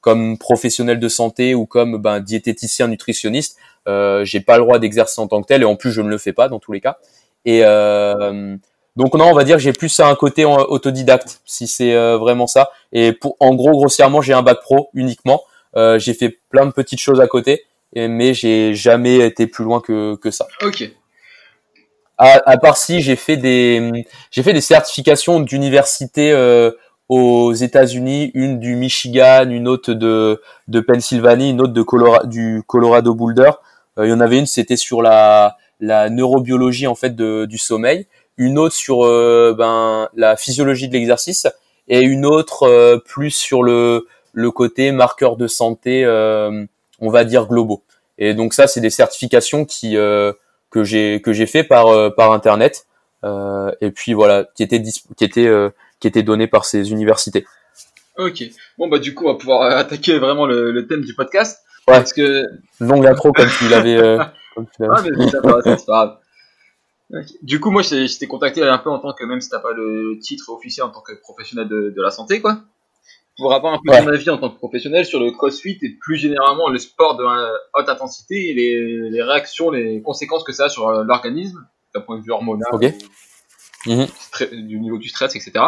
[0.00, 3.56] comme professionnel de santé ou comme ben, diététicien nutritionniste.
[3.88, 6.08] Euh, j'ai pas le droit d'exercer en tant que tel et en plus je ne
[6.08, 6.98] le fais pas dans tous les cas.
[7.44, 8.56] Et euh,
[8.96, 12.70] donc non, on va dire j'ai plus un côté autodidacte si c'est vraiment ça.
[12.92, 15.42] Et pour en gros grossièrement, j'ai un bac pro uniquement.
[15.76, 19.80] Euh, j'ai fait plein de petites choses à côté, mais j'ai jamais été plus loin
[19.80, 20.46] que, que ça.
[20.62, 20.90] Ok
[22.22, 26.70] à, part si j'ai fait des j'ai fait des certifications d'université euh,
[27.08, 33.14] aux États-Unis, une du Michigan, une autre de de Pennsylvanie, une autre de du Colorado
[33.14, 33.50] Boulder.
[33.98, 37.58] Euh, il y en avait une, c'était sur la la neurobiologie en fait de, du
[37.58, 38.06] sommeil,
[38.36, 41.48] une autre sur euh, ben la physiologie de l'exercice
[41.88, 46.06] et une autre plus sur le le côté marqueur de santé,
[47.00, 47.82] on va dire globaux.
[48.16, 49.96] Et donc ça, c'est des certifications qui
[50.72, 52.86] que j'ai que j'ai fait par euh, par internet
[53.24, 54.82] euh, et puis voilà qui était
[55.16, 57.46] qui était euh, qui était donné par ces universités.
[58.18, 58.42] Ok.
[58.78, 61.60] Bon bah du coup on va pouvoir attaquer vraiment le, le thème du podcast.
[61.86, 61.94] Ouais.
[61.94, 62.46] Parce que
[62.80, 63.96] longue intro comme tu l'avais.
[63.96, 64.18] Euh,
[64.58, 66.18] ah mais c'est pas grave.
[67.42, 69.74] Du coup, moi, je t'ai contacté un peu en tant que, même si t'as pas
[69.74, 72.62] le titre officiel en tant que professionnel de, de la santé, quoi
[73.36, 76.16] pour avoir un peu ton avis en tant que professionnel sur le crossfit et plus
[76.16, 77.24] généralement le sport de
[77.74, 82.00] haute intensité et les, les réactions, les conséquences que ça a sur euh, l'organisme, d'un
[82.00, 82.68] point de vue hormonal,
[83.86, 84.06] mhm.
[84.52, 85.64] du niveau du stress, etc.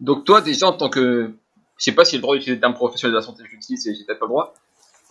[0.00, 1.32] Donc toi, déjà en tant que,
[1.76, 3.84] je sais pas si j'ai le droit d'utiliser le terme professionnel de la santé, j'utilise,
[3.84, 4.54] j'ai peut-être pas le droit.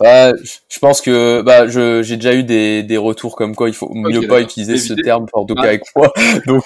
[0.00, 3.92] Bah, je pense que bah, j'ai déjà eu des, des retours comme quoi il faut
[3.92, 6.10] mieux pas utiliser ce terme pour tout cas avec moi.
[6.46, 6.64] Donc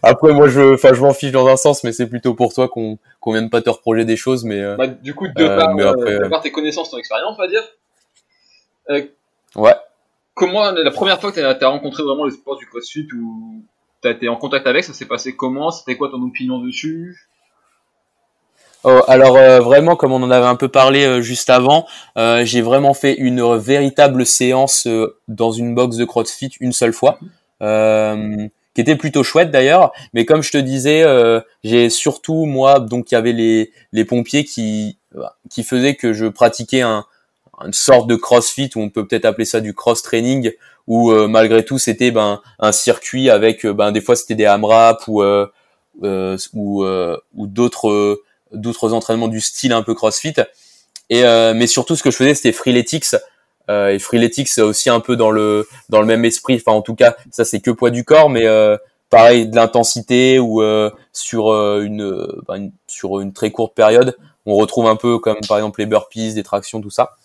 [0.00, 2.68] après moi je enfin je m'en fiche dans un sens mais c'est plutôt pour toi
[2.68, 5.76] qu'on qu'on vienne pas te reprocher des choses mais euh, bah, du coup de par,
[5.76, 7.62] euh, après, de par tes connaissances ton expérience on va dire.
[8.90, 9.02] Euh,
[9.56, 9.74] ouais.
[10.34, 13.64] Comment la première fois que tu as, rencontré vraiment le sport du CrossFit ou
[14.02, 15.72] tu as été en contact avec ça s'est passé comment?
[15.72, 17.28] C'était quoi ton opinion dessus?
[18.84, 21.86] Oh, alors euh, vraiment, comme on en avait un peu parlé euh, juste avant,
[22.16, 24.86] euh, j'ai vraiment fait une véritable séance
[25.26, 27.18] dans une box de CrossFit une seule fois,
[27.60, 29.92] qui qui était plutôt chouette d'ailleurs.
[30.14, 31.04] Mais comme je te disais,
[31.64, 34.98] j'ai surtout moi donc il y avait les les pompiers qui
[35.50, 37.04] qui faisaient que je pratiquais un
[37.64, 40.52] une sorte de crossfit ou on peut peut-être appeler ça du cross training
[40.86, 45.24] où malgré tout c'était ben un circuit avec ben des fois c'était des AMRAP ou
[46.04, 48.20] ou ou d'autres
[48.52, 50.34] d'autres entraînements du style un peu CrossFit.
[51.10, 53.14] Et euh, mais surtout, ce que je faisais, c'était Freeletics.
[53.70, 56.56] Euh, et Freeletics aussi un peu dans le dans le même esprit.
[56.56, 58.76] Enfin, en tout cas, ça c'est que poids du corps, mais euh,
[59.10, 64.54] pareil de l'intensité ou euh, sur une, bah, une, sur une très courte période, on
[64.54, 67.16] retrouve un peu comme par exemple les burpees, des tractions, tout ça.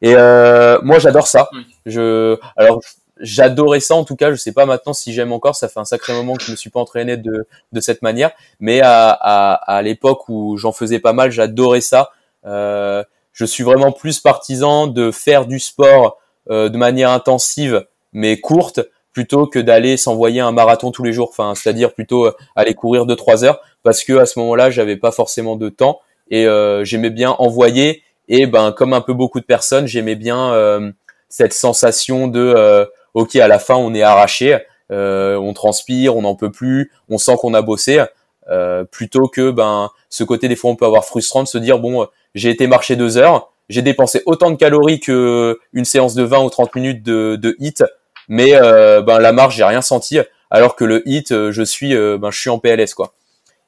[0.00, 1.48] Et moi, j'adore ça.
[1.86, 2.80] Je alors
[3.20, 4.30] j'adorais ça en tout cas.
[4.30, 5.56] Je sais pas maintenant si j'aime encore.
[5.56, 8.30] Ça fait un sacré moment que je me suis pas entraîné de, de cette manière.
[8.60, 12.10] Mais à, à, à l'époque où j'en faisais pas mal, j'adorais ça.
[12.46, 16.18] Euh, je suis vraiment plus partisan de faire du sport
[16.50, 18.80] euh, de manière intensive mais courte
[19.12, 21.28] plutôt que d'aller s'envoyer un marathon tous les jours.
[21.30, 25.12] Enfin, c'est-à-dire plutôt euh, aller courir 2-3 heures parce que à ce moment-là, j'avais pas
[25.12, 28.02] forcément de temps et euh, j'aimais bien envoyer.
[28.28, 30.90] Et ben, comme un peu beaucoup de personnes, j'aimais bien euh,
[31.28, 34.58] cette sensation de ok, à la fin, on est arraché,
[34.90, 38.02] euh, on transpire, on n'en peut plus, on sent qu'on a bossé,
[38.50, 41.78] euh, plutôt que ben ce côté des fois on peut avoir frustrant de se dire
[41.78, 46.22] bon, j'ai été marcher deux heures, j'ai dépensé autant de calories que une séance de
[46.22, 47.84] 20 ou 30 minutes de, de hit,
[48.28, 50.18] mais euh, ben la marche j'ai rien senti,
[50.50, 53.14] alors que le hit je suis ben je suis en PLS quoi.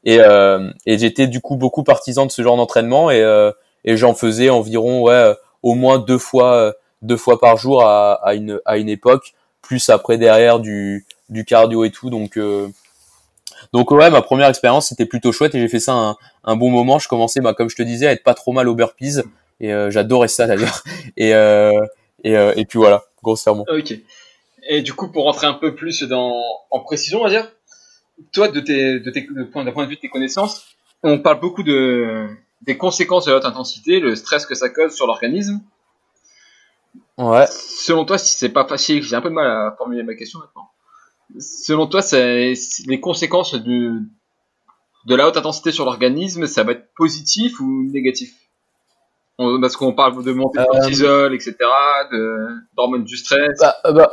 [0.06, 0.18] Et,
[0.84, 3.24] et j'étais du coup beaucoup partisan de ce genre d'entraînement et,
[3.84, 8.60] et j'en faisais environ ouais au moins deux fois deux fois par jour à, une,
[8.64, 12.10] à une époque, plus après derrière du, du cardio et tout.
[12.10, 12.68] Donc, euh,
[13.72, 16.70] donc ouais, ma première expérience c'était plutôt chouette et j'ai fait ça un, un, bon
[16.70, 16.98] moment.
[16.98, 19.22] Je commençais, bah, comme je te disais, à être pas trop mal au burpees
[19.60, 20.82] et euh, j'adorais ça d'ailleurs.
[21.16, 23.66] Et, euh, et, puis voilà, grossièrement.
[23.68, 23.92] Ok.
[24.66, 27.46] Et du coup, pour rentrer un peu plus dans, en précision, on va dire,
[28.32, 30.64] toi, de tes, de tes, d'un point, point de vue de tes connaissances,
[31.02, 32.26] on parle beaucoup de,
[32.62, 35.60] des conséquences de la haute intensité, le stress que ça cause sur l'organisme.
[37.18, 37.46] Ouais.
[37.48, 40.40] Selon toi, si c'est pas facile, j'ai un peu de mal à formuler ma question
[40.40, 40.68] maintenant.
[41.38, 42.54] Selon toi, c'est
[42.86, 44.00] les conséquences de,
[45.06, 48.34] de la haute intensité sur l'organisme, ça va être positif ou négatif?
[49.36, 51.34] Parce qu'on parle de montée de cortisol, euh...
[51.34, 51.56] etc.,
[52.76, 53.58] d'hormones du stress.
[53.60, 54.12] Bah, euh, bah,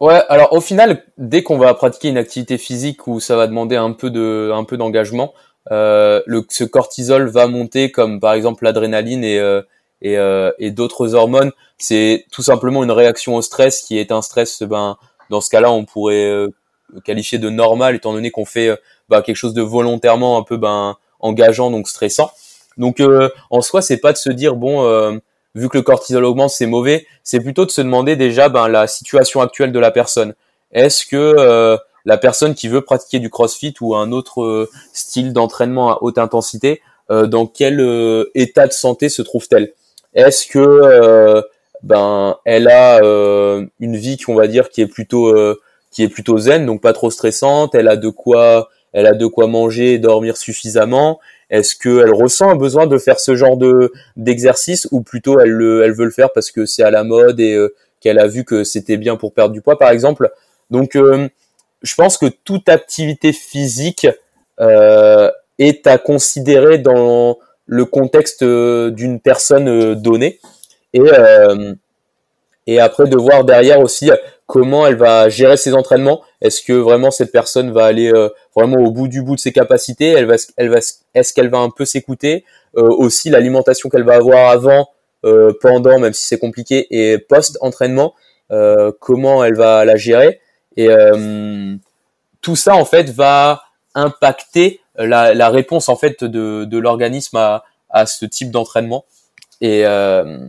[0.00, 3.76] ouais, alors au final, dès qu'on va pratiquer une activité physique où ça va demander
[3.76, 5.32] un peu de, un peu d'engagement,
[5.70, 9.62] euh, le, ce cortisol va monter, comme par exemple l'adrénaline et euh,
[10.02, 11.52] et, euh, et d'autres hormones.
[11.78, 14.96] C'est tout simplement une réaction au stress qui est un stress, ben,
[15.30, 16.48] dans ce cas-là, on pourrait euh,
[17.04, 18.76] qualifier de normal étant donné qu'on fait euh,
[19.08, 22.30] bah, quelque chose de volontairement un peu ben, engageant, donc stressant.
[22.76, 23.00] Donc
[23.50, 24.82] en soi, c'est pas de se dire bon,
[25.54, 27.06] vu que le cortisol augmente, c'est mauvais.
[27.24, 30.34] C'est plutôt de se demander déjà ben, la situation actuelle de la personne.
[30.72, 35.98] Est-ce que la personne qui veut pratiquer du CrossFit ou un autre style d'entraînement à
[36.02, 37.80] haute intensité, dans quel
[38.34, 39.72] état de santé se trouve-t-elle?
[40.16, 41.42] Est-ce que euh,
[41.82, 45.60] ben elle a euh, une vie qu'on va dire qui est plutôt euh,
[45.92, 47.74] qui est plutôt zen, donc pas trop stressante.
[47.74, 51.20] Elle a de quoi elle a de quoi manger et dormir suffisamment.
[51.50, 55.84] Est-ce qu'elle ressent un besoin de faire ce genre de d'exercice ou plutôt elle le,
[55.84, 57.56] elle veut le faire parce que c'est à la mode et
[58.00, 60.30] qu'elle a vu que c'était bien pour perdre du poids par exemple?
[60.70, 64.08] Donc je pense que toute activité physique
[64.58, 70.40] est à considérer dans le contexte euh, d'une personne euh, donnée.
[70.92, 71.74] Et euh,
[72.68, 74.10] et après de voir derrière aussi
[74.46, 76.22] comment elle va gérer ses entraînements.
[76.40, 78.10] Est-ce que vraiment cette personne va aller
[78.56, 80.10] vraiment au bout du bout de ses capacités?
[80.10, 80.78] Elle va, elle va,
[81.14, 84.88] est-ce qu'elle va un peu s'écouter Aussi l'alimentation qu'elle va avoir avant,
[85.60, 88.14] pendant, même si c'est compliqué, et post entraînement,
[88.98, 90.40] comment elle va la gérer?
[90.76, 90.88] Et
[92.40, 93.62] tout ça en fait va
[93.94, 99.04] impacter la, la réponse en fait de, de l'organisme à, à ce type d'entraînement.
[99.60, 100.46] Et euh,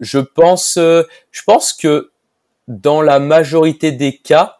[0.00, 2.10] je pense, euh, je pense que
[2.68, 4.58] dans la majorité des cas,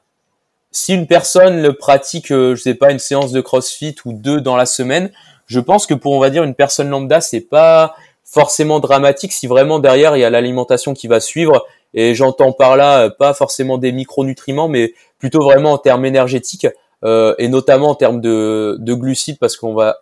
[0.73, 4.41] si une personne le pratique, euh, je sais pas, une séance de CrossFit ou deux
[4.41, 5.11] dans la semaine,
[5.47, 9.49] je pense que pour on va dire une personne lambda, c'est pas forcément dramatique si
[9.49, 13.77] vraiment derrière il y a l'alimentation qui va suivre et j'entends par là pas forcément
[13.77, 16.69] des micronutriments mais plutôt vraiment en termes énergétiques
[17.05, 19.99] euh, et notamment en termes de, de glucides parce qu'on va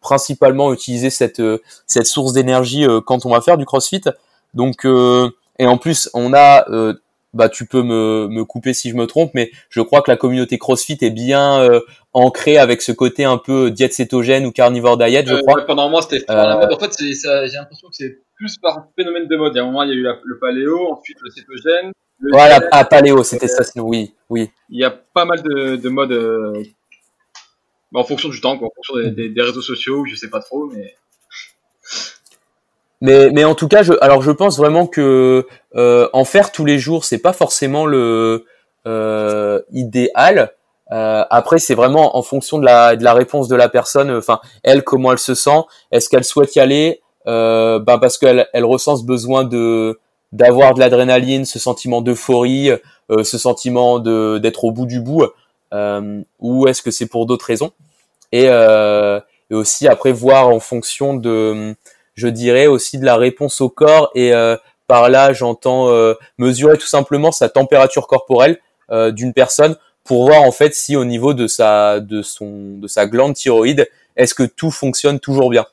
[0.00, 4.02] principalement utiliser cette euh, cette source d'énergie euh, quand on va faire du CrossFit.
[4.54, 4.86] Donc
[5.58, 6.66] et en plus on a
[7.34, 10.16] bah tu peux me, me couper si je me trompe, mais je crois que la
[10.16, 11.68] communauté CrossFit est bien
[12.14, 15.66] ancrée avec ce côté un peu diète cétogène ou carnivore diet, je crois.
[15.66, 16.66] pendant un mois, c'était euh...
[16.70, 19.52] En fait, j'ai l'impression que c'est plus par phénomène de mode.
[19.54, 21.92] Il y a un moment, il y a eu le paléo, ensuite le cétogène,
[22.32, 24.50] Voilà, à paléo, c'était ça, sinon, oui, oui.
[24.70, 26.62] Il y a pas mal de, de modes euh,
[27.94, 30.40] en fonction du temps, quoi, en fonction des, des- des réseaux sociaux, je sais pas
[30.40, 30.96] trop, mais
[33.02, 36.64] Mais, mais en tout cas, je, alors je pense vraiment que euh, en faire tous
[36.64, 38.46] les jours, c'est pas forcément le
[38.86, 40.52] euh, idéal.
[40.92, 44.10] Euh, après, c'est vraiment en fonction de la, de la réponse de la personne.
[44.10, 45.60] Enfin, elle, comment elle se sent
[45.92, 49.98] Est-ce qu'elle souhaite y aller euh, ben parce qu'elle elle ressent ce besoin de
[50.36, 52.70] d'avoir de l'adrénaline, ce sentiment d'euphorie,
[53.10, 55.24] euh, ce sentiment de d'être au bout du bout,
[55.72, 57.72] euh, ou est-ce que c'est pour d'autres raisons?
[58.32, 59.18] Et, euh,
[59.50, 61.74] et aussi après voir en fonction de
[62.14, 64.32] je dirais aussi de la réponse au corps et
[64.88, 65.88] par là j'entends
[66.38, 68.58] mesurer tout simplement sa température corporelle
[68.90, 73.06] d'une personne pour voir en fait si au niveau de sa de son de sa
[73.06, 75.66] glande thyroïde est-ce que tout fonctionne toujours bien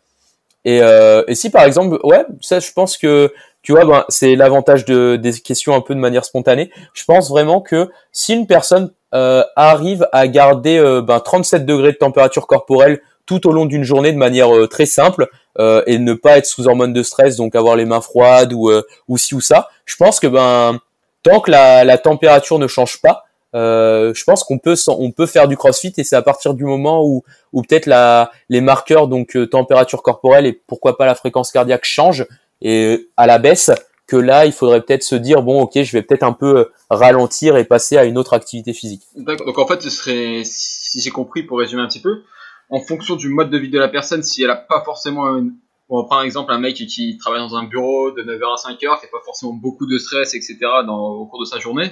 [0.65, 4.35] et, euh, et si par exemple ouais ça je pense que tu vois ben, c'est
[4.35, 8.47] l'avantage de des questions un peu de manière spontanée je pense vraiment que si une
[8.47, 13.65] personne euh, arrive à garder euh, ben, 37 degrés de température corporelle tout au long
[13.65, 17.03] d'une journée de manière euh, très simple euh, et ne pas être sous hormones de
[17.03, 18.71] stress, donc avoir les mains froides ou
[19.07, 19.69] ou ci ou ça.
[19.85, 20.79] Je pense que ben
[21.21, 25.25] tant que la, la température ne change pas, euh, je pense qu'on peut on peut
[25.25, 29.07] faire du CrossFit et c'est à partir du moment où où peut-être la les marqueurs
[29.07, 32.25] donc euh, température corporelle et pourquoi pas la fréquence cardiaque changent
[32.61, 33.71] et à la baisse
[34.07, 36.65] que là il faudrait peut-être se dire bon ok je vais peut-être un peu euh,
[36.89, 39.03] ralentir et passer à une autre activité physique.
[39.15, 42.23] Donc en fait, ce serait, si j'ai compris, pour résumer un petit peu,
[42.69, 45.55] en fonction du mode de vie de la personne, si elle a pas forcément une...
[45.89, 48.77] On prend un exemple un mec qui, travaille dans un bureau de 9h à 5h,
[48.77, 50.57] qui n'a pas forcément beaucoup de stress, etc.
[50.87, 51.91] Dans, au cours de sa journée,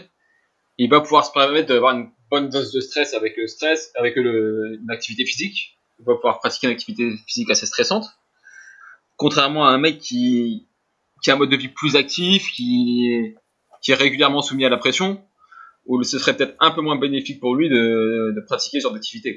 [0.83, 4.15] il va pouvoir se permettre d'avoir une bonne dose de stress avec le stress, avec
[4.15, 5.77] une activité physique.
[5.99, 8.05] Il va pouvoir pratiquer une activité physique assez stressante.
[9.17, 10.67] Contrairement à un mec qui,
[11.21, 13.35] qui a un mode de vie plus actif, qui
[13.81, 15.23] qui est régulièrement soumis à la pression,
[15.85, 19.35] où ce serait peut-être un peu moins bénéfique pour lui de, pratiquer ce genre d'activité.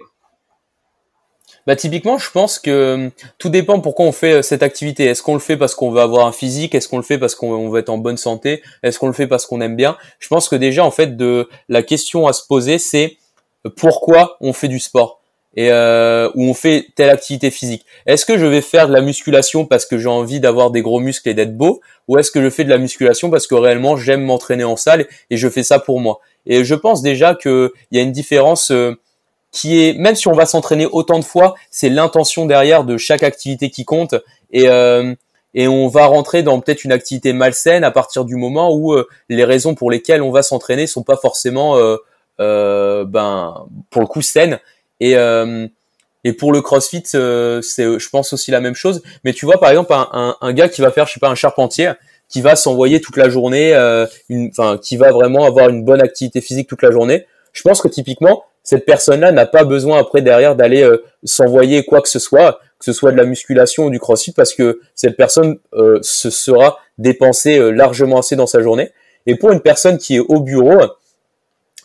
[1.66, 5.06] Bah typiquement, je pense que hum, tout dépend pourquoi on fait euh, cette activité.
[5.06, 6.74] Est-ce qu'on le fait parce qu'on veut avoir un physique?
[6.74, 8.62] Est-ce qu'on le fait parce qu'on on veut être en bonne santé?
[8.82, 9.96] Est-ce qu'on le fait parce qu'on aime bien?
[10.18, 13.16] Je pense que déjà en fait de la question à se poser c'est
[13.66, 15.20] euh, pourquoi on fait du sport?
[15.56, 17.86] Et euh, ou on fait telle activité physique.
[18.06, 20.98] Est-ce que je vais faire de la musculation parce que j'ai envie d'avoir des gros
[20.98, 21.80] muscles et d'être beau?
[22.08, 25.06] Ou est-ce que je fais de la musculation parce que réellement j'aime m'entraîner en salle
[25.30, 26.20] et je fais ça pour moi?
[26.44, 28.98] Et je pense déjà que il y a une différence euh,
[29.54, 33.22] qui est même si on va s'entraîner autant de fois, c'est l'intention derrière de chaque
[33.22, 34.16] activité qui compte.
[34.50, 35.14] Et euh,
[35.54, 39.06] et on va rentrer dans peut-être une activité malsaine à partir du moment où euh,
[39.28, 41.96] les raisons pour lesquelles on va s'entraîner sont pas forcément euh,
[42.40, 44.58] euh, ben pour le coup saines.
[44.98, 45.68] Et euh,
[46.24, 49.02] et pour le CrossFit c'est je pense aussi la même chose.
[49.22, 51.30] Mais tu vois par exemple un, un, un gars qui va faire je sais pas
[51.30, 51.92] un charpentier
[52.28, 53.72] qui va s'envoyer toute la journée
[54.50, 57.88] enfin qui va vraiment avoir une bonne activité physique toute la journée je pense que
[57.88, 62.58] typiquement cette personne-là n'a pas besoin après derrière d'aller euh, s'envoyer quoi que ce soit,
[62.78, 66.30] que ce soit de la musculation ou du crossfit, parce que cette personne euh, se
[66.30, 68.90] sera dépensée euh, largement assez dans sa journée.
[69.26, 70.80] Et pour une personne qui est au bureau,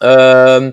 [0.04, 0.72] euh,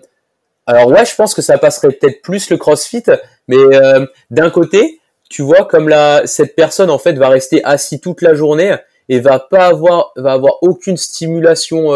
[0.67, 3.05] alors ouais, je pense que ça passerait peut-être plus le crossfit,
[3.49, 8.01] mais euh, d'un côté, tu vois, comme la, cette personne en fait va rester assis
[8.01, 8.77] toute la journée
[9.09, 11.91] et va pas avoir, va avoir aucune stimulation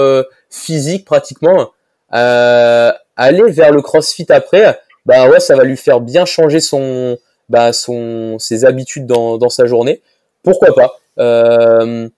[0.48, 1.70] physique pratiquement.
[2.12, 2.92] Euh,
[3.26, 7.72] aller vers le CrossFit après, bah ouais, ça va lui faire bien changer son, bah
[7.72, 10.02] son, ses habitudes dans, dans sa journée.
[10.42, 10.90] Pourquoi pas?
[11.18, 12.08] Euh,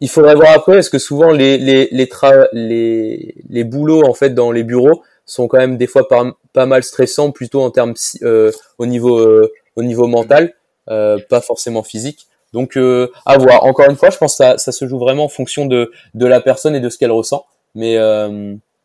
[0.00, 2.08] Il faudrait voir après, parce que souvent les les les,
[2.52, 6.22] les les boulots en fait dans les bureaux sont quand même des fois pas,
[6.52, 10.54] pas mal stressants, plutôt en termes euh, au niveau euh, au niveau mental,
[10.86, 12.28] pas forcément physique.
[12.52, 13.64] Donc à voir.
[13.64, 16.26] Encore une fois, je pense que ça, ça se joue vraiment en fonction de de
[16.26, 17.44] la personne et de ce qu'elle ressent.
[17.74, 17.98] Mais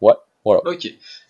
[0.01, 0.61] ouais, voilà.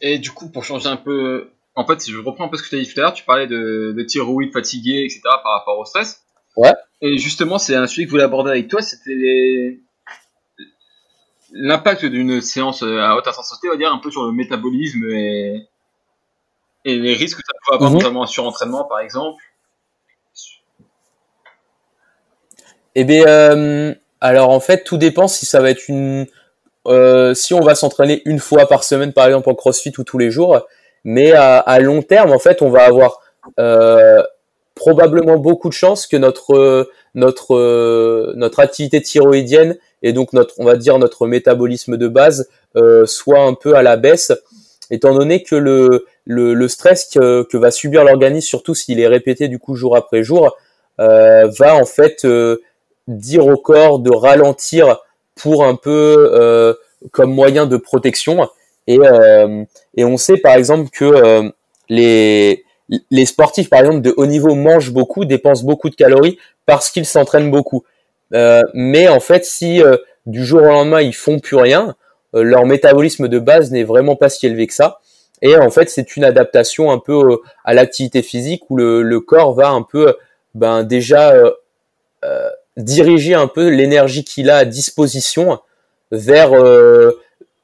[0.05, 2.63] Et du coup, pour changer un peu, en fait, si je reprends un peu ce
[2.63, 5.21] que tu as dit tout à l'heure, tu parlais de, de thyroïde fatigué, etc.
[5.41, 6.21] par rapport au stress.
[6.57, 6.73] Ouais.
[7.01, 9.79] Et justement, c'est un sujet que je voulais aborder avec toi, c'était les-
[11.53, 15.67] l'impact d'une séance à haute intensité, on va dire, un peu sur le métabolisme et,
[16.83, 17.97] et les risques que ça peut avoir, Mhm.
[17.99, 19.41] notamment un surentraînement, par exemple.
[22.95, 26.27] Eh bien, euh, alors en fait, tout dépend si ça va être une,
[26.87, 30.17] euh, si on va s'entraîner une fois par semaine, par exemple en CrossFit ou tous
[30.17, 30.61] les jours.
[31.03, 33.19] Mais à, à long terme, en fait, on va avoir
[33.59, 34.23] euh,
[34.75, 40.55] probablement beaucoup de chances que notre euh, notre euh, notre activité thyroïdienne et donc notre,
[40.57, 44.31] on va dire notre métabolisme de base euh, soit un peu à la baisse,
[44.89, 49.07] étant donné que le le, le stress que, que va subir l'organisme, surtout s'il est
[49.07, 50.55] répété du coup jour après jour,
[50.97, 52.25] va en fait
[53.07, 54.99] dire au corps de ralentir
[55.35, 56.73] pour un peu euh,
[57.11, 58.47] comme moyen de protection.
[58.87, 58.99] Et,
[59.95, 61.49] et on sait par exemple que
[61.87, 62.65] les,
[63.11, 67.05] les sportifs, par exemple, de haut niveau mangent beaucoup, dépensent beaucoup de calories parce qu'ils
[67.05, 67.83] s'entraînent beaucoup.
[68.73, 69.81] mais en fait, si
[70.25, 71.95] du jour au lendemain ils font plus rien,
[72.33, 74.99] leur métabolisme de base n'est vraiment pas si élevé que ça.
[75.43, 77.21] Et en fait, c'est une adaptation un peu
[77.65, 80.15] à l'activité physique où le, le, corps va un peu
[80.55, 85.59] ben déjà euh, diriger un peu l'énergie qu'il a à disposition
[86.11, 87.11] vers euh,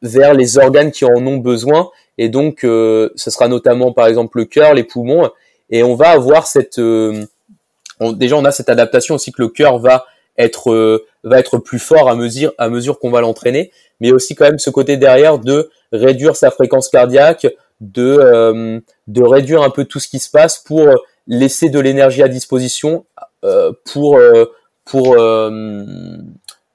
[0.01, 1.89] vers les organes qui en ont besoin.
[2.17, 5.29] Et donc euh, ce sera notamment par exemple le cœur, les poumons.
[5.69, 10.05] Et on va avoir cette déjà on a cette adaptation aussi que le cœur va
[10.37, 13.71] être va être plus fort à mesure à mesure qu'on va l'entraîner.
[14.01, 17.47] Mais aussi quand même ce côté derrière de réduire sa fréquence cardiaque
[17.81, 20.87] de de réduire un peu tout ce qui se passe pour
[21.29, 23.05] laisser de l'énergie à disposition
[23.45, 24.51] euh, pour euh,
[24.89, 25.85] pour euh,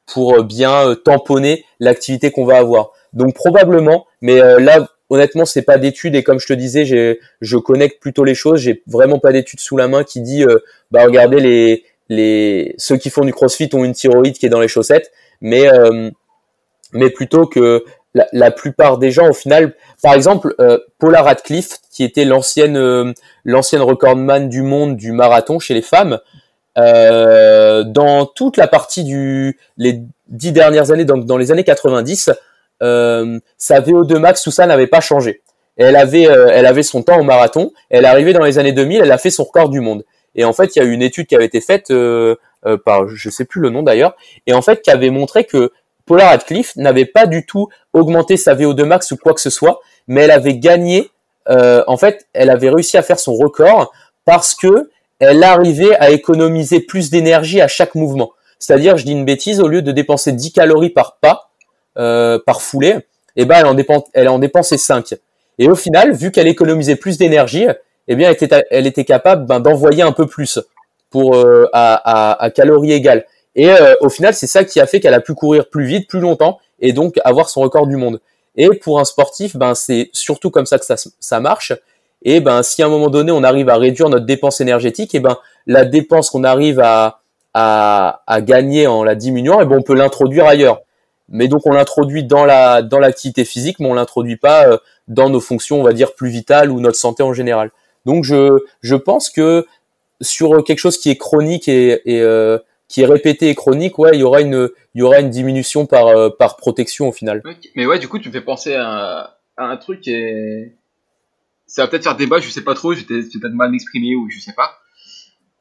[0.07, 2.93] pour bien tamponner l'activité qu'on va avoir.
[3.13, 7.57] Donc probablement, mais là honnêtement c'est pas d'études et comme je te disais, j'ai je
[7.57, 8.61] connecte plutôt les choses.
[8.61, 10.45] J'ai vraiment pas d'études sous la main qui dit
[10.91, 14.61] bah regardez les les ceux qui font du CrossFit ont une thyroïde qui est dans
[14.61, 15.69] les chaussettes, mais
[16.93, 17.85] mais plutôt que
[18.17, 20.55] la, la, plupart des gens au final, par exemple
[20.99, 26.21] Paula Radcliffe qui était l'ancienne l'ancienne recordman du monde du marathon chez les femmes,
[26.77, 32.31] euh, dans toute la partie du les dix dernières années, donc dans les années 90,
[32.83, 35.43] euh, sa VO2 max, tout ça n'avait pas changé.
[35.77, 37.73] elle avait, euh, elle avait son temps au marathon.
[37.91, 40.05] Elle arrivée dans les années 2000, elle a fait son record du monde.
[40.35, 42.37] Et en fait, il y a eu une étude qui avait été faite euh,
[42.85, 45.71] par, je sais plus le nom d'ailleurs, et en fait qui avait montré que
[46.07, 49.81] Paula Radcliffe n'avait pas du tout augmenté sa VO2 max ou quoi que ce soit,
[50.07, 51.11] mais elle avait gagné.
[51.47, 53.93] en fait, elle avait réussi à faire son record
[54.25, 58.33] parce que elle arrivait à économiser plus d'énergie à chaque mouvement.
[58.59, 61.51] C'est-à-dire, je dis une bêtise, au lieu de dépenser 10 calories par pas,
[61.99, 62.97] euh, par foulée,
[63.37, 65.15] eh ben, elle en, dépense, elle en dépensait 5.
[65.59, 67.67] Et au final, vu qu'elle économisait plus d'énergie,
[68.09, 70.59] eh bien, elle était, elle était capable ben, d'envoyer un peu plus
[71.11, 73.25] pour euh, à, à, calories égales.
[73.55, 76.09] Et euh, au final, c'est ça qui a fait qu'elle a pu courir plus vite,
[76.09, 78.21] plus longtemps, et donc avoir son record du monde.
[78.57, 81.73] Et pour un sportif, ben c'est surtout comme ça que ça marche.
[82.25, 85.21] Et ben, si à un moment donné on arrive à réduire notre dépense énergétique, et
[85.21, 87.21] ben la dépense qu'on arrive à,
[87.53, 90.81] à, à, gagner en la diminuant, et ben on peut l'introduire ailleurs.
[91.29, 95.31] Mais donc on l'introduit dans la dans l'activité physique, mais on l'introduit pas euh, dans
[95.31, 97.71] nos fonctions, on va dire plus vitales ou notre santé en général.
[98.05, 99.67] Donc je je pense que
[100.21, 102.59] sur quelque chose qui est chronique et, et euh,
[102.89, 105.87] qui est répété et chronique, ouais, il y aura une il y aura une diminution
[105.87, 107.43] par euh, par protection au final.
[107.75, 110.73] Mais ouais, du coup, tu me fais penser à, à un truc est
[111.75, 114.31] ça va peut-être faire débat, je sais pas trop, je vais peut-être mal m'exprimer ou
[114.31, 114.79] je sais pas.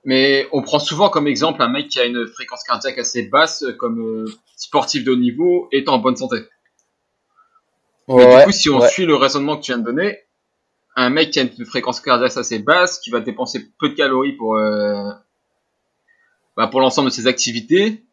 [0.05, 3.65] Mais on prend souvent comme exemple un mec qui a une fréquence cardiaque assez basse,
[3.79, 6.37] comme euh, sportif de haut niveau, étant en bonne santé.
[8.07, 10.19] Mais du coup, si on suit le raisonnement que tu viens de donner,
[10.95, 14.33] un mec qui a une fréquence cardiaque assez basse, qui va dépenser peu de calories
[14.33, 15.09] pour euh,
[16.55, 18.03] bah pour l'ensemble de ses activités,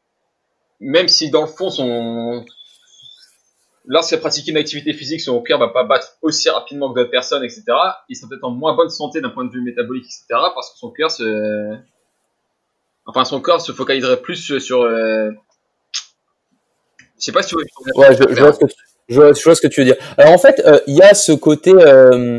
[0.81, 2.47] même si dans le fond son
[3.91, 7.43] lorsqu'il pratique une activité physique, son cœur va pas battre aussi rapidement que d'autres personnes,
[7.43, 7.65] etc.,
[8.09, 10.79] il sera peut-être en moins bonne santé d'un point de vue métabolique, etc., parce que
[10.79, 11.77] son cœur se,
[13.05, 15.33] enfin, son corps se focaliserait plus sur, euh...
[17.19, 17.65] je sais pas si tu vois.
[17.97, 18.75] Ouais, je, je, vois ce que tu,
[19.09, 19.97] je, vois ce que tu veux dire.
[20.17, 22.39] Alors en fait, euh, il y a ce côté, euh,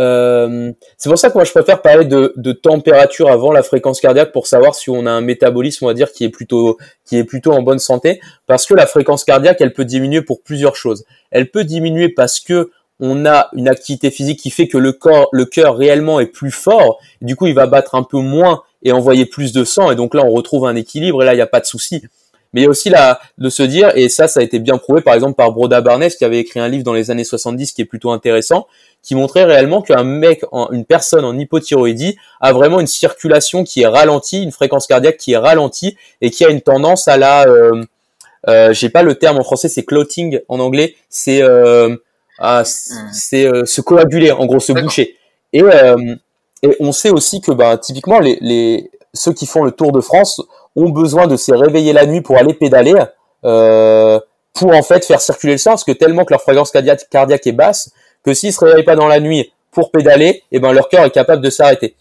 [0.00, 4.32] euh, c'est pour ça que moi je préfère parler de, température avant la fréquence cardiaque
[4.32, 7.52] pour savoir si on a un métabolisme, on dire, qui est plutôt qui est plutôt
[7.52, 11.04] en bonne santé, parce que la fréquence cardiaque, elle peut diminuer pour plusieurs choses.
[11.30, 15.28] Elle peut diminuer parce que on a une activité physique qui fait que le corps,
[15.32, 16.98] le cœur réellement est plus fort.
[17.22, 19.90] du coup, il va battre un peu moins et envoyer plus de sang.
[19.90, 21.22] Et donc là, on retrouve un équilibre.
[21.22, 22.02] Et là, il n'y a pas de souci.
[22.52, 24.76] Mais il y a aussi la, de se dire, et ça, ça a été bien
[24.78, 27.72] prouvé, par exemple, par Broda Barnes, qui avait écrit un livre dans les années 70
[27.72, 28.66] qui est plutôt intéressant,
[29.02, 33.86] qui montrait réellement qu'un mec, une personne en hypothyroïdie a vraiment une circulation qui est
[33.86, 37.84] ralentie, une fréquence cardiaque qui est ralentie et qui a une tendance à la, euh,
[38.48, 41.96] euh, j'ai pas le terme en français, c'est clotting en anglais, c'est euh,
[42.38, 45.16] ah, c'est euh, se coaguler, en gros se boucher.
[45.52, 46.14] Et, euh,
[46.62, 50.00] et on sait aussi que bah, typiquement les, les ceux qui font le Tour de
[50.00, 50.40] France
[50.76, 52.94] ont besoin de se réveiller la nuit pour aller pédaler.
[53.44, 54.20] Euh,
[54.54, 57.52] pour en fait faire circuler le sang, parce que tellement que leur fréquence cardiaque, est
[57.52, 57.92] basse,
[58.24, 61.10] que s'ils se réveillent pas dans la nuit pour pédaler, eh ben leur cœur est
[61.10, 61.94] capable de s'arrêter.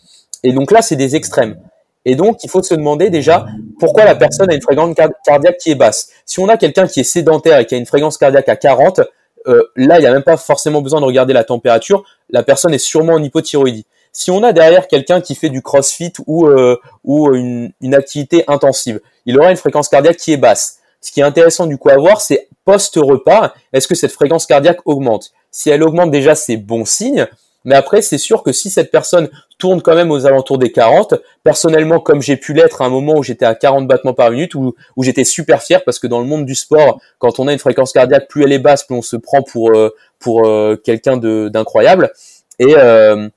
[0.44, 1.58] Et donc là, c'est des extrêmes.
[2.06, 3.46] Et donc, il faut se demander déjà
[3.80, 4.96] pourquoi la personne a une fréquence
[5.26, 6.10] cardiaque qui est basse.
[6.26, 9.02] Si on a quelqu'un qui est sédentaire et qui a une fréquence cardiaque à 40,
[9.48, 12.04] euh, là, il n'y a même pas forcément besoin de regarder la température.
[12.30, 13.86] La personne est sûrement en hypothyroïdie.
[14.12, 18.44] Si on a derrière quelqu'un qui fait du crossfit ou, euh, ou une, une activité
[18.48, 20.80] intensive, il aura une fréquence cardiaque qui est basse.
[21.02, 24.80] ce qui est intéressant du coup à voir, c'est post-repas, est-ce que cette fréquence cardiaque
[24.86, 25.32] augmente?
[25.52, 27.28] Si elle augmente déjà, c'est bon signe.
[27.66, 31.16] Mais après, c'est sûr que si cette personne tourne quand même aux alentours des 40,
[31.44, 34.56] personnellement, comme j'ai pu l'être à un moment où j'étais à 40 battements par minute,
[34.56, 37.54] où, où j'étais super fier parce que dans le monde du sport, quand on a
[37.54, 40.78] une fréquence cardiaque, plus elle est basse, plus on se prend pour euh, pour euh,
[40.78, 42.12] quelqu'un d'incroyable.
[42.60, 43.28] Et euh,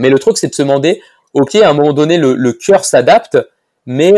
[0.00, 1.00] mais le truc, c'est de se demander,
[1.34, 3.38] ok, à un moment donné, le, le cœur s'adapte,
[3.86, 4.14] mais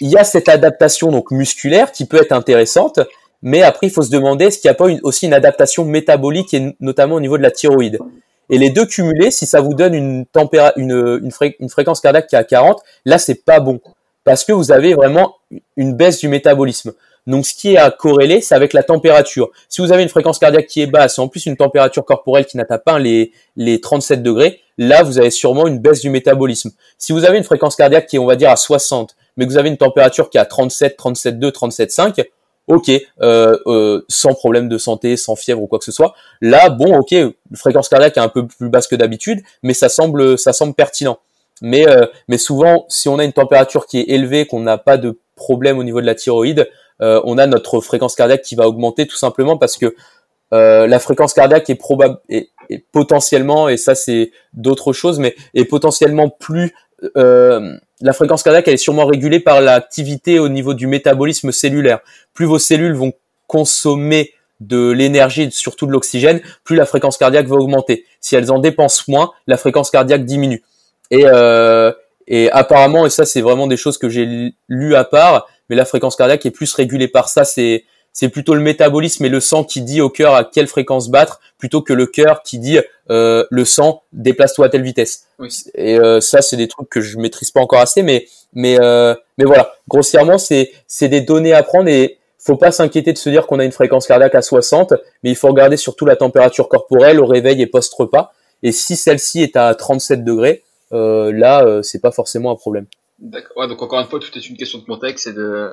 [0.00, 3.00] il y a cette adaptation donc musculaire qui peut être intéressante,
[3.42, 6.54] mais après il faut se demander est-ce qu'il n'y a pas aussi une adaptation métabolique
[6.54, 7.98] et notamment au niveau de la thyroïde.
[8.48, 10.24] Et les deux cumulés, si ça vous donne une,
[10.76, 11.20] une,
[11.60, 13.80] une, fréquence cardiaque qui est à 40, là c'est pas bon
[14.24, 15.36] parce que vous avez vraiment
[15.76, 16.92] une baisse du métabolisme.
[17.26, 19.50] Donc ce qui est à corréler, c'est avec la température.
[19.68, 22.46] Si vous avez une fréquence cardiaque qui est basse et en plus une température corporelle
[22.46, 26.70] qui n'atteint pas les, les 37 degrés, là vous avez sûrement une baisse du métabolisme.
[26.98, 29.52] Si vous avez une fréquence cardiaque qui est on va dire à 60 mais que
[29.52, 32.24] vous avez une température qui est à 37, 37,2, 37,5,
[32.66, 32.90] ok,
[33.22, 36.14] euh, euh, sans problème de santé, sans fièvre ou quoi que ce soit.
[36.40, 37.14] Là, bon, ok,
[37.54, 41.18] fréquence cardiaque est un peu plus basse que d'habitude, mais ça semble, ça semble pertinent.
[41.62, 44.96] Mais, euh, mais souvent, si on a une température qui est élevée, qu'on n'a pas
[44.96, 46.68] de problème au niveau de la thyroïde,
[47.02, 49.94] euh, on a notre fréquence cardiaque qui va augmenter tout simplement parce que
[50.52, 52.50] euh, la fréquence cardiaque est probable et,
[52.92, 56.74] potentiellement, et ça c'est d'autres choses, mais est potentiellement plus
[57.16, 62.00] euh, la fréquence cardiaque elle est sûrement régulée par l'activité au niveau du métabolisme cellulaire.
[62.34, 63.12] Plus vos cellules vont
[63.46, 68.04] consommer de l'énergie, surtout de l'oxygène, plus la fréquence cardiaque va augmenter.
[68.20, 70.62] Si elles en dépensent moins, la fréquence cardiaque diminue.
[71.10, 71.24] Et,
[72.26, 75.86] et apparemment, et ça c'est vraiment des choses que j'ai lu à part, mais la
[75.86, 77.44] fréquence cardiaque est plus régulée par ça.
[77.44, 81.08] C'est c'est plutôt le métabolisme et le sang qui dit au cœur à quelle fréquence
[81.08, 85.28] battre, plutôt que le cœur qui dit euh, le sang déplace-toi à telle vitesse.
[85.76, 89.14] Et euh, ça, c'est des trucs que je maîtrise pas encore assez, mais mais euh,
[89.38, 93.30] mais voilà, grossièrement, c'est c'est des données à prendre et faut pas s'inquiéter de se
[93.30, 96.68] dire qu'on a une fréquence cardiaque à 60, mais il faut regarder surtout la température
[96.68, 98.32] corporelle au réveil et post-repas.
[98.62, 100.62] Et si celle-ci est à 37 degrés,
[100.92, 102.86] euh, là, euh, c'est pas forcément un problème.
[103.20, 103.56] D'accord.
[103.56, 105.72] Ouais, donc encore une fois, tout est une question de contexte et de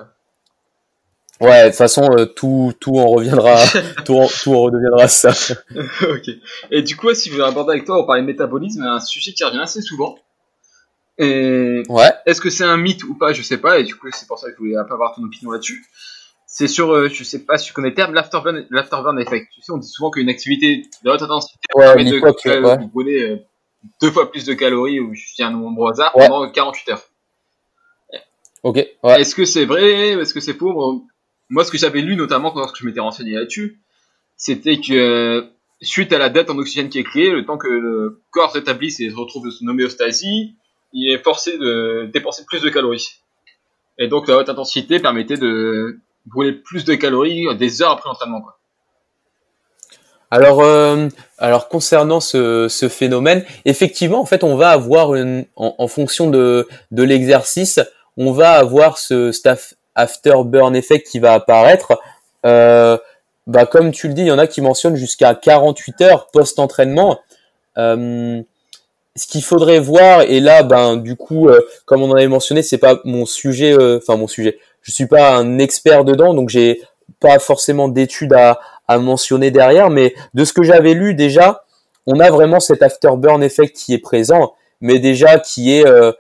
[1.40, 3.58] Ouais, de toute façon, euh, tout, tout on reviendra,
[4.06, 5.30] tout, tout on redeviendra ça.
[6.02, 6.30] ok.
[6.72, 9.34] Et du coup, si je veux aborder avec toi, on parlait de métabolisme, un sujet
[9.34, 10.18] qui revient assez souvent.
[11.20, 12.12] Et ouais.
[12.26, 13.34] Est-ce que c'est un mythe ou pas?
[13.34, 13.80] Je sais pas.
[13.80, 15.86] Et du coup, c'est pour ça que je voulais un peu avoir ton opinion là-dessus.
[16.48, 19.48] C'est sur, euh, je sais pas si tu connais le terme, l'afterburn, l'afterburn effect.
[19.54, 23.46] Tu sais, on dit souvent qu'une activité de haute intensité permet de euh, brûler
[24.02, 27.04] deux fois plus de calories, ou je dis un nombre au hasard, pendant 48 heures.
[28.68, 28.86] Ok.
[29.02, 29.22] Ouais.
[29.22, 31.02] Est-ce que c'est vrai Est-ce que c'est faux?
[31.50, 33.80] Moi, ce que j'avais lu, notamment quand je m'étais renseigné là-dessus,
[34.36, 35.48] c'était que
[35.82, 39.00] suite à la dette en oxygène qui est créée, le temps que le corps s'établisse
[39.00, 40.58] et se retrouve son homéostasie,
[40.92, 43.08] il est forcé de dépenser plus de calories.
[44.00, 48.42] Et donc la haute intensité permettait de brûler plus de calories des heures après l'entraînement.
[48.42, 48.60] Quoi.
[50.30, 51.08] Alors, euh,
[51.38, 56.30] alors concernant ce, ce, phénomène, effectivement, en fait, on va avoir une, en, en fonction
[56.30, 57.80] de, de l'exercice,
[58.18, 62.00] on va avoir ce staff afterburn effect qui va apparaître.
[62.46, 62.98] Euh,
[63.46, 67.20] bah comme tu le dis, il y en a qui mentionnent jusqu'à 48 heures post-entraînement.
[67.78, 68.42] Euh,
[69.16, 72.62] ce qu'il faudrait voir, et là, ben du coup, euh, comme on en avait mentionné,
[72.62, 74.60] c'est pas mon sujet, enfin mon sujet.
[74.82, 76.82] Je suis pas un expert dedans, donc j'ai
[77.20, 81.64] pas forcément d'études à, à mentionner derrière, mais de ce que j'avais lu déjà,
[82.06, 86.14] on a vraiment cet afterburn effect qui est présent, mais déjà qui est euh,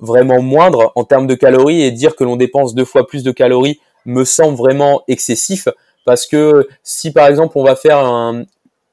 [0.00, 3.30] vraiment moindre en termes de calories et dire que l'on dépense deux fois plus de
[3.30, 5.68] calories me semble vraiment excessif
[6.04, 8.44] parce que si par exemple on va faire un,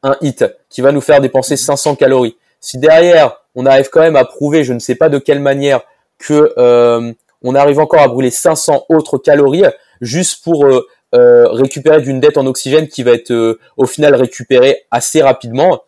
[0.04, 4.16] un hit qui va nous faire dépenser 500 calories, si derrière on arrive quand même
[4.16, 5.82] à prouver, je ne sais pas de quelle manière,
[6.18, 9.64] que euh, on arrive encore à brûler 500 autres calories
[10.02, 15.22] juste pour euh, récupérer d'une dette en oxygène qui va être au final récupérée assez
[15.22, 15.84] rapidement,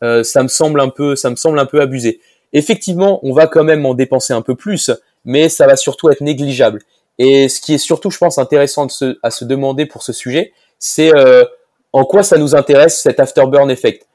[0.00, 2.20] ça me semble un peu, ça me semble un peu abusé.
[2.52, 4.90] Effectivement, on va quand même en dépenser un peu plus,
[5.24, 6.80] mais ça va surtout être négligeable.
[7.18, 8.86] Et ce qui est surtout, je pense, intéressant
[9.22, 11.44] à se demander pour ce sujet, c'est euh,
[11.92, 14.06] en quoi ça nous intéresse cet afterburn effect.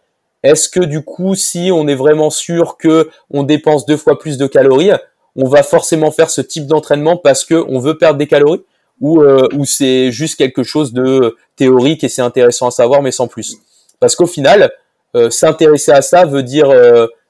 [0.44, 4.38] Est-ce que du coup, si on est vraiment sûr que on dépense deux fois plus
[4.38, 4.92] de calories,
[5.36, 8.64] on va forcément faire ce type d'entraînement parce que on veut perdre des calories?
[9.00, 13.12] Ou, euh, ou c'est juste quelque chose de théorique et c'est intéressant à savoir mais
[13.12, 13.58] sans plus?
[14.00, 14.72] Parce qu'au final,
[15.16, 16.74] euh, s'intéresser à ça veut dire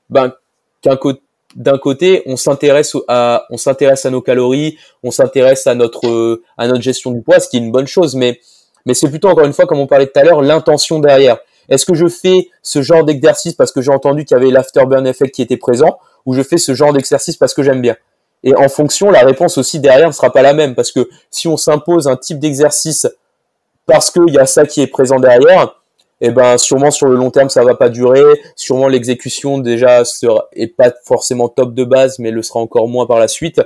[0.09, 0.33] ben
[0.83, 6.67] d'un côté, on s'intéresse à, on s'intéresse à nos calories, on s'intéresse à notre, à
[6.67, 8.39] notre gestion du poids, ce qui est une bonne chose, mais,
[8.85, 11.37] mais c'est plutôt encore une fois, comme on parlait tout à l'heure, l'intention derrière.
[11.69, 15.05] Est-ce que je fais ce genre d'exercice parce que j'ai entendu qu'il y avait l'afterburn
[15.05, 17.95] effect qui était présent, ou je fais ce genre d'exercice parce que j'aime bien?
[18.43, 20.75] Et en fonction, la réponse aussi derrière ne sera pas la même.
[20.75, 23.07] Parce que si on s'impose un type d'exercice
[23.85, 25.75] parce qu'il y a ça qui est présent derrière,
[26.21, 28.23] eh ben sûrement sur le long terme ça va pas durer.
[28.55, 30.03] Sûrement l'exécution déjà
[30.53, 33.61] est pas forcément top de base, mais le sera encore moins par la suite.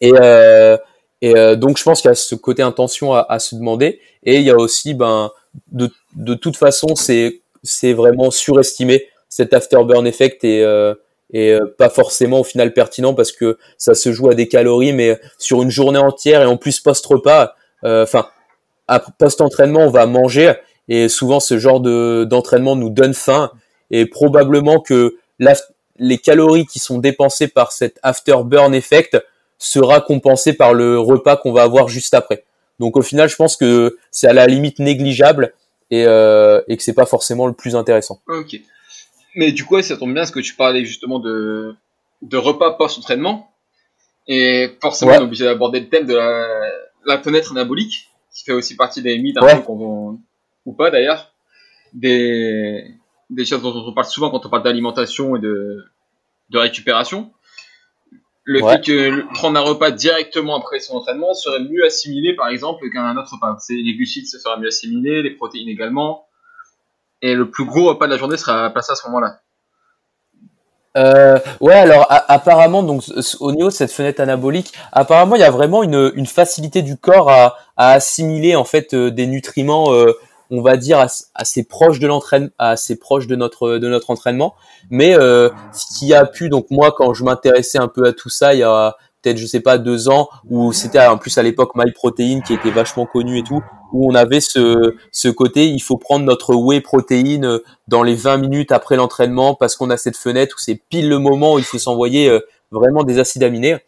[0.00, 0.76] Et, euh,
[1.20, 4.00] et euh, donc je pense qu'il y a ce côté intention à, à, se demander.
[4.24, 5.30] Et il y a aussi ben
[5.70, 10.94] de, de toute façon c'est c'est vraiment surestimé cet afterburn effect et euh,
[11.32, 14.92] et euh, pas forcément au final pertinent parce que ça se joue à des calories,
[14.92, 18.28] mais sur une journée entière et en plus post repas, euh, enfin
[19.18, 20.52] post entraînement on va manger
[20.88, 23.50] et souvent ce genre de d'entraînement nous donne faim
[23.90, 25.16] et probablement que
[25.98, 29.22] les calories qui sont dépensées par cet afterburn effect
[29.58, 32.44] sera compensé par le repas qu'on va avoir juste après.
[32.80, 35.54] Donc au final, je pense que c'est à la limite négligeable
[35.90, 38.20] et, euh, et que c'est pas forcément le plus intéressant.
[38.26, 38.60] Ok.
[39.36, 41.74] Mais du coup, ça tombe bien parce que tu parlais justement de,
[42.22, 43.50] de repas post-entraînement.
[44.26, 46.46] Et forcément, on est obligé d'aborder le thème de la,
[47.04, 50.18] la fenêtre anabolique, qui fait aussi partie des mythes peu qu'on
[50.66, 51.32] ou pas d'ailleurs,
[51.92, 52.94] des,
[53.30, 55.84] des choses dont on parle souvent quand on parle d'alimentation et de,
[56.50, 57.30] de récupération.
[58.46, 62.90] Le fait que prendre un repas directement après son entraînement serait mieux assimilé par exemple
[62.90, 63.56] qu'un autre repas.
[63.58, 66.26] C'est les glucides se sera mieux assimilé, les protéines également.
[67.22, 69.40] Et le plus gros repas de la journée sera placé à ce moment-là.
[70.96, 73.02] Euh, ouais, alors apparemment, donc
[73.40, 76.96] au niveau de cette fenêtre anabolique, apparemment il y a vraiment une, une facilité du
[76.98, 80.12] corps à, à assimiler en fait euh, des nutriments euh,
[80.50, 84.54] on va dire assez proche de l'entraînement, assez proche de notre de notre entraînement.
[84.90, 88.28] Mais euh, ce qui a pu, donc moi quand je m'intéressais un peu à tout
[88.28, 91.42] ça, il y a peut-être je sais pas deux ans où c'était en plus à
[91.42, 95.80] l'époque MyProtein qui était vachement connu et tout, où on avait ce ce côté il
[95.80, 100.16] faut prendre notre whey protéine dans les 20 minutes après l'entraînement parce qu'on a cette
[100.16, 102.40] fenêtre où c'est pile le moment où il faut s'envoyer euh,
[102.70, 103.78] vraiment des acides aminés.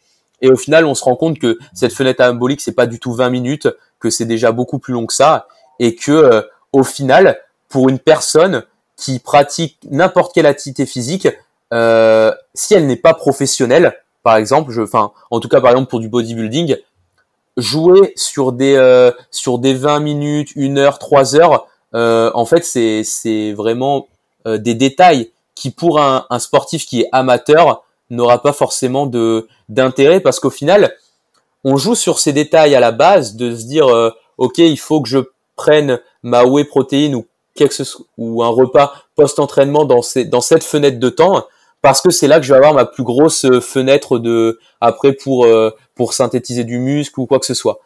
[0.42, 3.12] Et au final, on se rend compte que cette fenêtre anabolique, c'est pas du tout
[3.12, 5.48] 20 minutes, que c'est déjà beaucoup plus long que ça,
[5.78, 8.64] et que euh, au final, pour une personne
[8.96, 11.28] qui pratique n'importe quelle activité physique,
[11.72, 15.90] euh, si elle n'est pas professionnelle, par exemple, je, enfin, en tout cas par exemple
[15.90, 16.76] pour du bodybuilding,
[17.56, 22.64] jouer sur des euh, sur des 20 minutes, 1 heure, 3 heures, euh, en fait
[22.64, 24.08] c'est c'est vraiment
[24.46, 29.48] euh, des détails qui pour un, un sportif qui est amateur n'aura pas forcément de
[29.68, 30.94] d'intérêt parce qu'au final
[31.64, 35.00] on joue sur ces détails à la base de se dire euh, ok il faut
[35.00, 35.18] que je
[35.56, 37.82] prenne ma whey protéine ou quelque
[38.18, 41.46] ou un repas post-entraînement dans, dans cette fenêtre de temps
[41.82, 45.12] parce que c'est là que je vais avoir ma plus grosse euh, fenêtre de après
[45.12, 47.80] pour euh, pour synthétiser du muscle ou quoi que ce soit.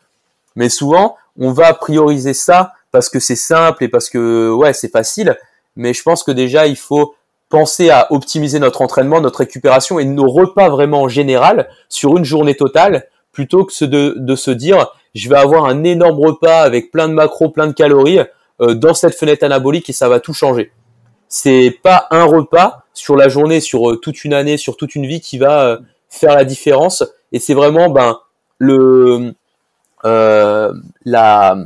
[0.57, 4.91] Mais souvent, on va prioriser ça parce que c'est simple et parce que ouais, c'est
[4.91, 5.39] facile,
[5.77, 7.15] mais je pense que déjà il faut
[7.49, 12.25] penser à optimiser notre entraînement, notre récupération et nos repas vraiment en général sur une
[12.25, 16.91] journée totale plutôt que de, de se dire je vais avoir un énorme repas avec
[16.91, 18.21] plein de macros, plein de calories
[18.61, 20.73] euh, dans cette fenêtre anabolique et ça va tout changer.
[21.29, 25.07] C'est pas un repas sur la journée, sur euh, toute une année, sur toute une
[25.07, 27.05] vie qui va euh, faire la différence.
[27.33, 28.19] Et c'est vraiment ben
[28.59, 29.35] le
[30.03, 31.57] la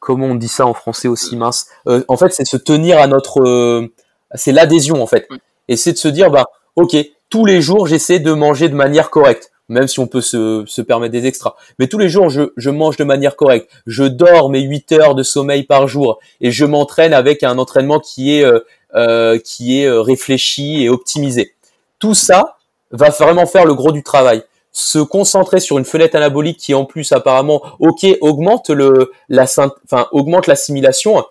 [0.00, 1.66] comment on dit ça en français aussi mince.
[1.86, 3.88] en fait, c'est se tenir à notre
[4.34, 5.28] c'est l'adhésion en fait.
[5.68, 6.44] Et c'est de se dire ben
[6.76, 6.96] ok
[7.30, 10.82] tous les jours j'essaie de manger de manière correcte même si on peut se, se
[10.82, 11.54] permettre des extras.
[11.78, 13.70] Mais tous les jours, je, je, mange de manière correcte.
[13.86, 18.00] Je dors mes 8 heures de sommeil par jour et je m'entraîne avec un entraînement
[18.00, 18.60] qui est, euh,
[18.94, 21.54] euh, qui est euh, réfléchi et optimisé.
[21.98, 22.56] Tout ça
[22.90, 24.42] va vraiment faire le gros du travail.
[24.72, 30.06] Se concentrer sur une fenêtre anabolique qui en plus apparemment, ok, augmente le, la, enfin,
[30.12, 31.22] augmente l'assimilation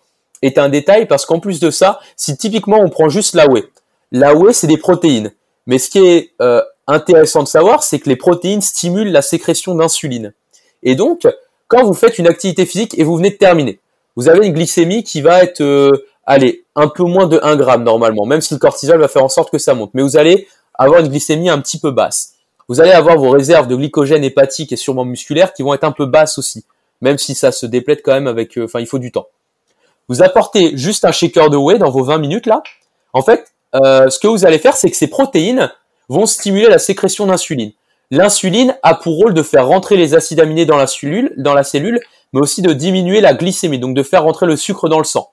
[0.42, 3.64] est un détail parce qu'en plus de ça, si typiquement on prend juste la whey,
[4.12, 5.32] la whey c'est des protéines.
[5.66, 9.76] Mais ce qui est euh, intéressant de savoir, c'est que les protéines stimulent la sécrétion
[9.76, 10.34] d'insuline.
[10.84, 11.28] Et donc,
[11.68, 13.80] quand vous faites une activité physique et vous venez de terminer,
[14.16, 17.84] vous avez une glycémie qui va être, euh, allez, un peu moins de 1 gramme
[17.84, 19.92] normalement, même si le cortisol va faire en sorte que ça monte.
[19.94, 22.34] Mais vous allez avoir une glycémie un petit peu basse.
[22.68, 25.92] Vous allez avoir vos réserves de glycogène hépatique et sûrement musculaire qui vont être un
[25.92, 26.66] peu basses aussi,
[27.02, 29.28] même si ça se déplète quand même avec, euh, enfin, il faut du temps.
[30.10, 32.64] Vous apportez juste un shaker de whey dans vos 20 minutes là.
[33.14, 35.72] En fait, euh, ce que vous allez faire, c'est que ces protéines
[36.10, 37.72] vont stimuler la sécrétion d'insuline.
[38.10, 42.00] L'insuline a pour rôle de faire rentrer les acides aminés dans la cellule,
[42.34, 45.32] mais aussi de diminuer la glycémie, donc de faire rentrer le sucre dans le sang.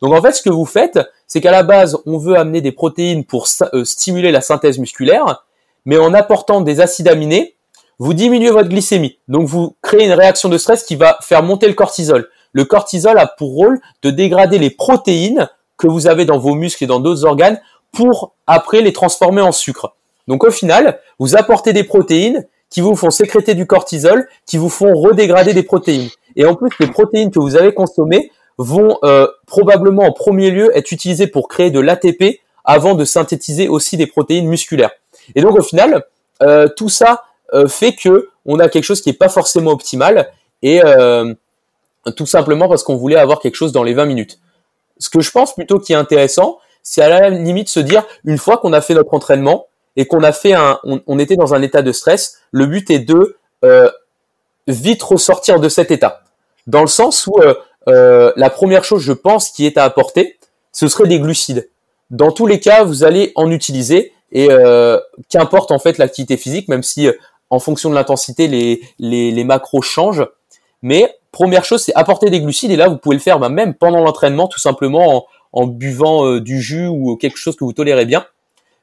[0.00, 2.72] Donc en fait, ce que vous faites, c'est qu'à la base, on veut amener des
[2.72, 5.44] protéines pour euh, stimuler la synthèse musculaire,
[5.84, 7.56] mais en apportant des acides aminés,
[7.98, 9.18] vous diminuez votre glycémie.
[9.28, 12.28] Donc vous créez une réaction de stress qui va faire monter le cortisol.
[12.52, 16.84] Le cortisol a pour rôle de dégrader les protéines que vous avez dans vos muscles
[16.84, 17.60] et dans d'autres organes
[17.92, 19.94] pour après les transformer en sucre.
[20.28, 24.68] Donc au final, vous apportez des protéines qui vous font sécréter du cortisol, qui vous
[24.68, 26.10] font redégrader des protéines.
[26.34, 30.76] Et en plus, les protéines que vous avez consommées vont euh, probablement en premier lieu
[30.76, 34.90] être utilisées pour créer de l'ATP avant de synthétiser aussi des protéines musculaires.
[35.34, 36.04] Et donc au final,
[36.42, 40.32] euh, tout ça euh, fait que on a quelque chose qui n'est pas forcément optimal
[40.62, 40.80] et
[42.16, 44.38] tout simplement parce qu'on voulait avoir quelque chose dans les 20 minutes.
[44.98, 48.38] Ce que je pense plutôt qui est intéressant, c'est à la limite se dire une
[48.38, 49.66] fois qu'on a fait notre entraînement,
[49.96, 52.98] et qu'on a fait un, on, était dans un état de stress, le but est
[52.98, 53.90] de euh,
[54.66, 56.22] vite ressortir de cet état.
[56.66, 57.54] Dans le sens où euh,
[57.88, 60.38] euh, la première chose, je pense, qui est à apporter,
[60.72, 61.70] ce serait des glucides.
[62.10, 64.48] Dans tous les cas, vous allez en utiliser et
[65.30, 67.08] qu'importe en fait l'activité physique, même si
[67.48, 70.26] en fonction de l'intensité, les, les, les, macros changent.
[70.82, 74.02] Mais première chose, c'est apporter des glucides et là, vous pouvez le faire même pendant
[74.02, 78.26] l'entraînement, tout simplement en, en buvant du jus ou quelque chose que vous tolérez bien.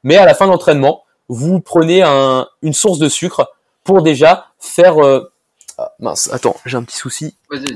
[0.04, 1.03] Mais à la fin de l'entraînement,
[1.34, 3.52] vous prenez un, une source de sucre
[3.84, 5.04] pour déjà faire...
[5.04, 5.32] Euh,
[5.78, 7.36] ah, mince, attends, j'ai un petit souci.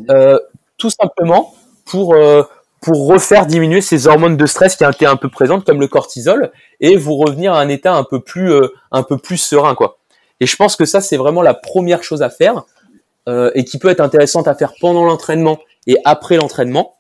[0.09, 0.39] Euh,
[0.77, 1.55] tout simplement
[1.85, 2.43] pour, euh,
[2.81, 6.51] pour refaire diminuer ces hormones de stress qui étaient un peu présentes, comme le cortisol,
[6.79, 8.53] et vous revenir à un état un peu plus,
[8.91, 9.75] un peu plus serein.
[9.75, 9.97] quoi.
[10.39, 12.63] Et je pense que ça, c'est vraiment la première chose à faire,
[13.55, 16.97] et qui peut être intéressante à faire pendant l'entraînement et après l'entraînement.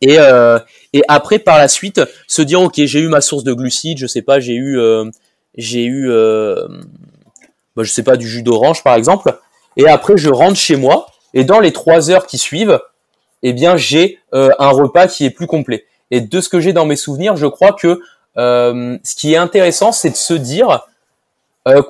[0.00, 0.58] Et, euh,
[0.92, 4.06] et après, par la suite, se dire, ok, j'ai eu ma source de glucides, je
[4.06, 5.04] sais pas, j'ai eu, euh,
[5.56, 6.66] j'ai eu, euh,
[7.76, 9.38] bah, je sais pas, du jus d'orange par exemple.
[9.76, 12.80] Et après, je rentre chez moi et dans les trois heures qui suivent,
[13.42, 15.84] eh bien, j'ai euh, un repas qui est plus complet.
[16.10, 18.00] Et de ce que j'ai dans mes souvenirs, je crois que
[18.36, 20.86] euh, ce qui est intéressant, c'est de se dire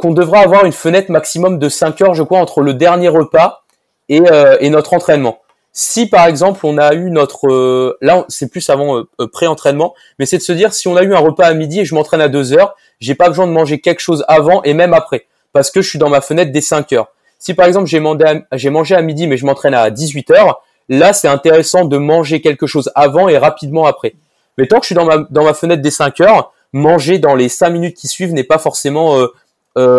[0.00, 3.62] qu'on devra avoir une fenêtre maximum de 5 heures, je crois, entre le dernier repas
[4.08, 4.20] et,
[4.58, 5.38] et notre entraînement.
[5.80, 9.94] Si par exemple on a eu notre euh, là c'est plus avant euh, euh, pré-entraînement,
[10.18, 11.94] mais c'est de se dire si on a eu un repas à midi et je
[11.94, 15.26] m'entraîne à 2 heures, j'ai pas besoin de manger quelque chose avant et même après
[15.52, 17.12] parce que je suis dans ma fenêtre des 5 heures.
[17.38, 21.28] Si par exemple j'ai mangé, à, midi mais je m'entraîne à 18 heures, là c'est
[21.28, 24.14] intéressant de manger quelque chose avant et rapidement après.
[24.56, 27.36] Mais tant que je suis dans ma dans ma fenêtre des 5 heures, manger dans
[27.36, 29.28] les 5 minutes qui suivent n'est pas forcément euh,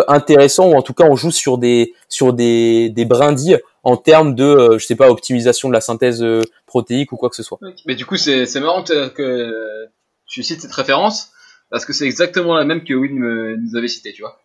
[0.08, 4.36] intéressant ou en tout cas on joue sur des sur des, des brindilles en termes
[4.36, 7.44] de euh, je sais pas optimisation de la synthèse euh, protéique ou quoi que ce
[7.44, 7.60] soit.
[7.86, 9.88] Mais du coup c'est c'est marrant que
[10.26, 11.32] tu cites cette référence
[11.70, 14.40] parce que c'est exactement la même que Will nous avait cité tu vois.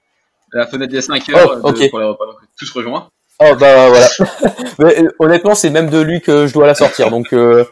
[0.52, 3.08] La fenêtre des 5 heures oh, pour les repas donc tout se rejoint.
[3.40, 4.08] Oh bah voilà.
[4.78, 7.64] Mais, honnêtement c'est même de lui que je dois la sortir donc euh,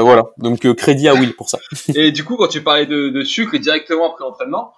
[0.00, 1.58] voilà, donc crédit à Will pour ça.
[1.94, 4.74] Et du coup, quand tu parlais de, de sucre directement après l'entraînement,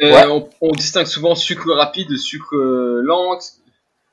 [0.00, 3.38] on, on, distingue souvent sucre rapide, sucre lent.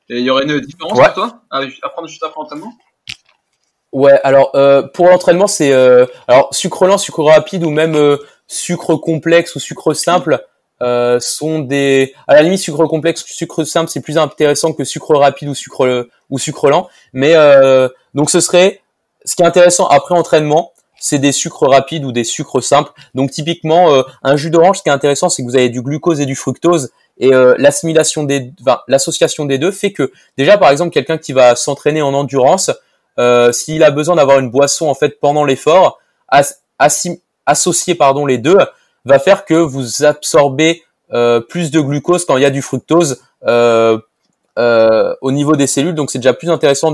[0.09, 1.41] Et il y aurait une différence pour toi?
[1.49, 2.73] À, prendre juste après l'entraînement?
[3.93, 8.17] Ouais, alors euh, pour l'entraînement, c'est euh, alors sucre lent, sucre rapide ou même euh,
[8.47, 10.45] sucre complexe ou sucre simple
[10.81, 15.15] euh, sont des à la limite sucre complexe, sucre simple, c'est plus intéressant que sucre
[15.15, 16.89] rapide ou sucre ou sucre lent.
[17.13, 17.33] Mais
[18.13, 18.81] donc ce serait
[19.25, 22.91] ce qui est intéressant après entraînement, c'est des sucres rapides ou des sucres simples.
[23.15, 25.81] Donc typiquement, euh, un jus d'orange, ce qui est intéressant, c'est que vous avez du
[25.81, 28.51] glucose et du fructose, et euh, l'assimilation des,
[28.87, 32.71] l'association des deux fait que déjà, par exemple, quelqu'un qui va s'entraîner en endurance,
[33.19, 35.99] euh, s'il a besoin d'avoir une boisson en fait pendant l'effort,
[36.77, 38.57] associer pardon les deux,
[39.05, 40.83] va faire que vous absorbez
[41.49, 45.95] plus de glucose quand il y a du fructose au niveau des cellules.
[45.95, 46.91] Donc c'est déjà plus intéressant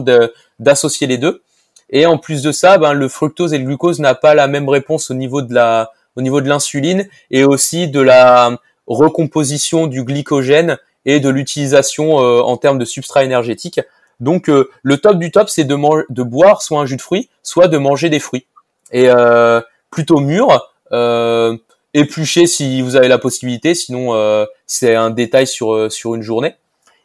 [0.60, 1.42] d'associer les deux.
[1.90, 4.70] Et en plus de ça, ben, le fructose et le glucose n'a pas la même
[4.70, 8.58] réponse au niveau de la, au niveau de l'insuline et aussi de la
[8.88, 13.80] recomposition du glycogène et de l'utilisation euh, en termes de substrat énergétique.
[14.20, 15.78] Donc euh, le top du top, c'est de,
[16.10, 18.48] de boire soit un jus de fruits, soit de manger des fruits.
[18.92, 21.58] Et euh, plutôt mûrs, euh,
[21.94, 26.56] épluchés si vous avez la possibilité, sinon c'est un détail sur, sur une journée.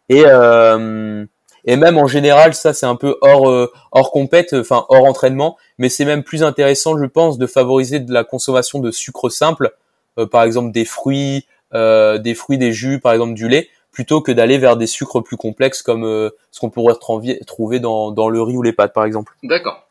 [0.08, 0.24] Et,
[1.68, 5.58] et même en général, ça c'est un peu hors euh, hors compète, enfin hors entraînement,
[5.76, 9.74] mais c'est même plus intéressant, je pense, de favoriser de la consommation de sucre simple,
[10.18, 14.22] euh, par exemple des fruits, euh, des fruits, des jus, par exemple du lait, plutôt
[14.22, 18.40] que d'aller vers des sucres plus complexes comme ce qu'on pourrait trouver dans, dans le
[18.40, 19.34] riz ou les pâtes, par exemple.
[19.42, 19.86] D'accord.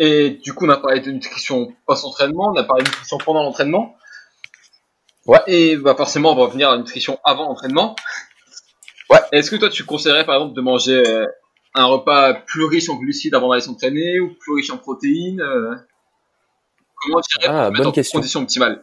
[0.00, 3.44] Et du coup, on a parlé de nutrition post-entraînement, on a parlé de nutrition pendant
[3.44, 3.94] l'entraînement.
[5.26, 5.38] Ouais.
[5.46, 7.94] Et bah forcément, on va revenir à la nutrition avant l'entraînement.
[9.10, 9.18] Ouais.
[9.32, 11.26] Est-ce que toi, tu conseillerais par exemple de manger euh,
[11.74, 15.74] un repas plus riche en glucides avant d'aller s'entraîner ou plus riche en protéines euh?
[17.02, 18.18] Comment tu dirais ah, bonne en question.
[18.18, 18.82] condition optimale?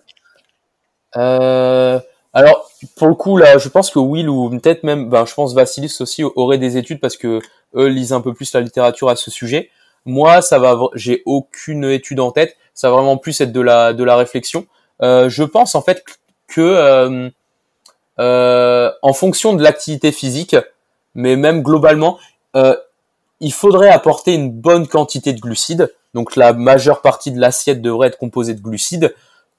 [1.17, 1.99] Euh,
[2.32, 5.53] Alors, pour le coup, là, je pense que Will ou peut-être même, ben, je pense
[5.53, 7.39] Vassilis aussi aurait des études parce que
[7.76, 9.69] eux lisent un peu plus la littérature à ce sujet.
[10.05, 12.57] Moi, ça va, j'ai aucune étude en tête.
[12.74, 14.67] Ça va vraiment plus être de la de la réflexion.
[15.01, 16.03] Euh, je pense en fait
[16.47, 17.30] que euh,
[18.18, 20.55] en fonction de l'activité physique,
[21.16, 22.18] mais même globalement,
[22.55, 22.76] euh,
[23.39, 25.93] il faudrait apporter une bonne quantité de glucides.
[26.14, 29.14] Donc la majeure partie de l'assiette devrait être composée de glucides.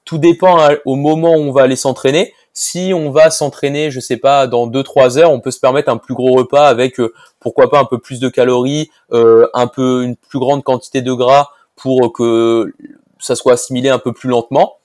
[0.04, 2.34] Tout dépend hein, au moment où on va aller s'entraîner.
[2.52, 5.96] Si on va s'entraîner, je sais pas, dans 2-3 heures, on peut se permettre un
[5.96, 10.04] plus gros repas avec euh, pourquoi pas un peu plus de calories, euh, un peu
[10.04, 12.72] une plus grande quantité de gras pour que
[13.18, 14.76] ça soit assimilé un peu plus lentement.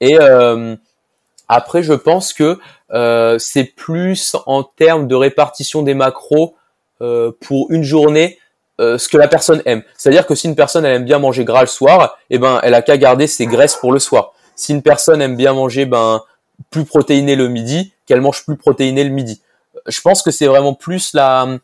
[0.00, 0.76] Et euh,
[1.48, 2.58] après, je pense que
[2.92, 6.54] euh, c'est plus en termes de répartition des macros
[7.00, 8.38] euh, pour une journée
[8.80, 9.82] euh, ce que la personne aime.
[9.96, 12.74] C'est-à-dire que si une personne elle aime bien manger gras le soir, eh ben elle
[12.74, 14.32] a qu'à garder ses graisses pour le soir.
[14.54, 16.22] Si une personne aime bien manger ben
[16.70, 19.40] plus protéiné le midi, qu'elle mange plus protéiné le midi.
[19.86, 21.58] Je pense que c'est vraiment plus la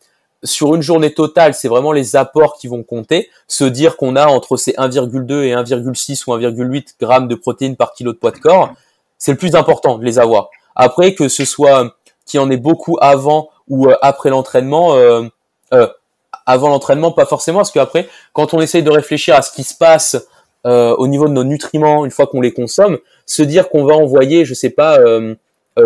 [0.45, 3.30] sur une journée totale, c'est vraiment les apports qui vont compter.
[3.49, 7.95] Se dire qu'on a entre ces 1,2 et 1,6 ou 1,8 grammes de protéines par
[7.95, 8.74] kilo de poids de corps,
[9.25, 10.51] c'est le plus important de les avoir.
[10.77, 11.95] Après, que ce soit
[12.27, 15.22] qu'il y en ait beaucoup avant ou euh, après l'entraînement, euh,
[15.72, 15.87] euh,
[16.45, 19.75] avant l'entraînement, pas forcément, parce qu'après, quand on essaye de réfléchir à ce qui se
[19.75, 20.29] passe
[20.66, 23.95] euh, au niveau de nos nutriments une fois qu'on les consomme, se dire qu'on va
[23.95, 25.35] envoyer, je sais pas, euh,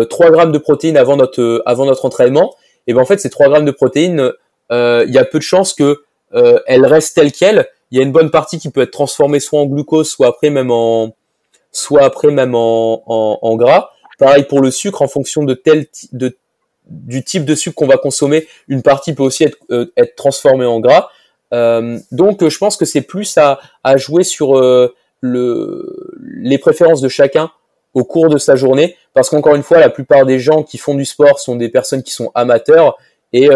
[0.09, 2.53] 3 grammes de protéines avant notre avant notre entraînement,
[2.87, 4.33] et ben en fait ces 3 grammes de protéines,
[4.69, 6.03] il y a peu de chances que
[6.67, 7.67] elles restent telles quelles.
[7.91, 10.49] Il y a une bonne partie qui peut être transformée soit en glucose, soit après
[10.49, 11.15] même en
[11.71, 13.89] soit après même en, en, gras.
[14.17, 16.37] Pareil pour le sucre, en fonction de tel de
[16.89, 20.65] du type de sucre qu'on va consommer, une partie peut aussi être, euh, être transformée
[20.65, 21.09] en gras.
[21.53, 27.01] Euh, donc je pense que c'est plus à, à jouer sur euh, le, les préférences
[27.01, 27.51] de chacun
[27.93, 30.95] au cours de sa journée, parce qu'encore une fois, la plupart des gens qui font
[30.95, 32.97] du sport sont des personnes qui sont amateurs
[33.33, 33.49] et,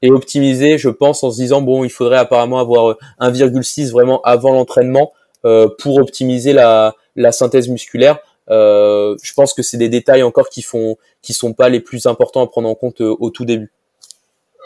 [0.00, 4.52] et optimiser, je pense, en se disant bon, il faudrait apparemment avoir 1,6 vraiment avant
[4.52, 5.12] l'entraînement
[5.42, 8.18] pour optimiser la, la synthèse musculaire.
[8.50, 12.06] Euh, je pense que c'est des détails encore qui font, qui sont pas les plus
[12.06, 13.70] importants à prendre en compte euh, au tout début.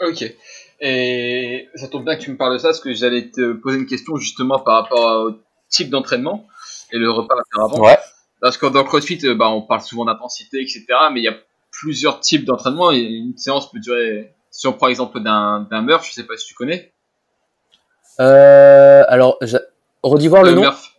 [0.07, 0.23] Ok.
[0.79, 3.77] Et ça tombe bien que tu me parles de ça, parce que j'allais te poser
[3.77, 5.31] une question justement par rapport au
[5.69, 6.45] type d'entraînement
[6.91, 7.79] et le repas à faire avant.
[7.85, 7.97] Ouais.
[8.41, 10.85] Parce que dans CrossFit, euh, bah, on parle souvent d'intensité, etc.
[11.13, 11.35] Mais il y a
[11.71, 12.91] plusieurs types d'entraînement.
[12.91, 16.35] Et Une séance peut durer, si on prend l'exemple d'un d'un Murph, je sais pas
[16.37, 16.91] si tu connais.
[18.19, 19.57] Euh, alors, je-
[20.03, 20.61] redis voir le Euh, nom.
[20.61, 20.92] Murph.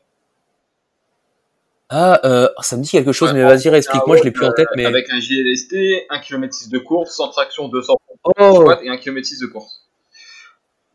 [1.90, 4.52] Ah, euh, ça me dit quelque chose, Ouais, mais vas-y, explique-moi, je l'ai plus en
[4.52, 4.86] tête, mais.
[4.86, 7.94] Avec un JLST, 1 km 6 de course, sans traction 200
[8.38, 9.82] Oh, et 1 km 6 de course.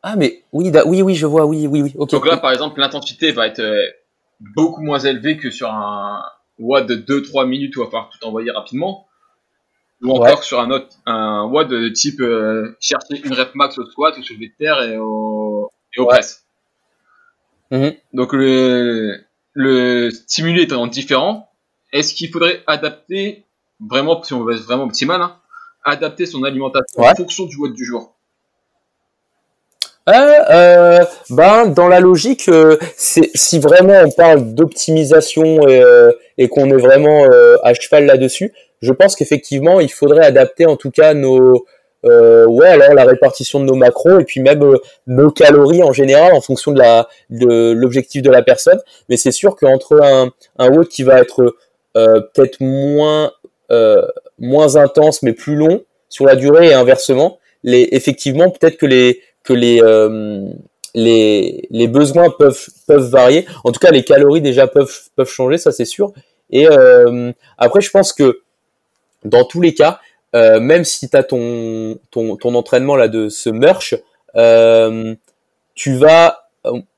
[0.02, 1.94] ah, mais oui, da- oui, oui, je vois, oui, oui, oui.
[2.08, 3.86] Donc là, par exemple, l'intensité va être euh,
[4.56, 6.24] beaucoup moins élevée que sur un
[6.58, 9.06] WOD de 2-3 minutes où il va falloir tout envoyer rapidement.
[10.02, 10.42] Ou encore Ouais.
[10.42, 14.24] sur un autre, un WOD de type euh, chercher une rep max au squat, au
[14.24, 16.10] soulevé de terre et au, et au Ouais.
[16.16, 16.46] press.
[17.72, 17.94] Mhm.
[18.14, 19.22] Donc le,
[19.54, 21.50] le stimulé étant différent,
[21.92, 23.46] est-ce qu'il faudrait adapter,
[23.80, 25.38] vraiment, si on veut être vraiment optimal, hein,
[25.84, 27.10] adapter son alimentation Ouais.
[27.10, 28.16] en fonction du WOD du jour?
[30.08, 30.14] Euh,
[30.50, 35.84] euh, ben, dans la logique, euh, c'est si vraiment on parle d'optimisation et,
[36.38, 37.26] et qu'on est vraiment
[37.64, 41.66] à cheval là-dessus, je pense qu'effectivement, il faudrait adapter en tout cas nos,
[42.06, 44.78] euh, ouais, alors la répartition de nos macros et puis même euh,
[45.08, 48.80] nos calories en général en fonction de la de l'objectif de la personne.
[49.10, 51.56] Mais c'est sûr qu'entre un un WOD qui va être
[51.98, 53.32] euh, peut-être moins
[53.72, 54.06] euh,
[54.38, 59.22] moins intense mais plus long sur la durée et inversement, les effectivement peut-être que les
[59.44, 60.46] que les euh,
[60.96, 63.46] les les besoins peuvent peuvent varier.
[63.64, 66.14] En tout cas, les calories déjà peuvent peuvent changer, ça c'est sûr.
[66.50, 68.42] Et euh, après, je pense que
[69.26, 70.00] dans tous les cas,
[70.36, 73.96] euh, même si tu as ton, ton ton entraînement là de ce merch,
[74.36, 75.16] euh,
[75.76, 76.50] tu vas,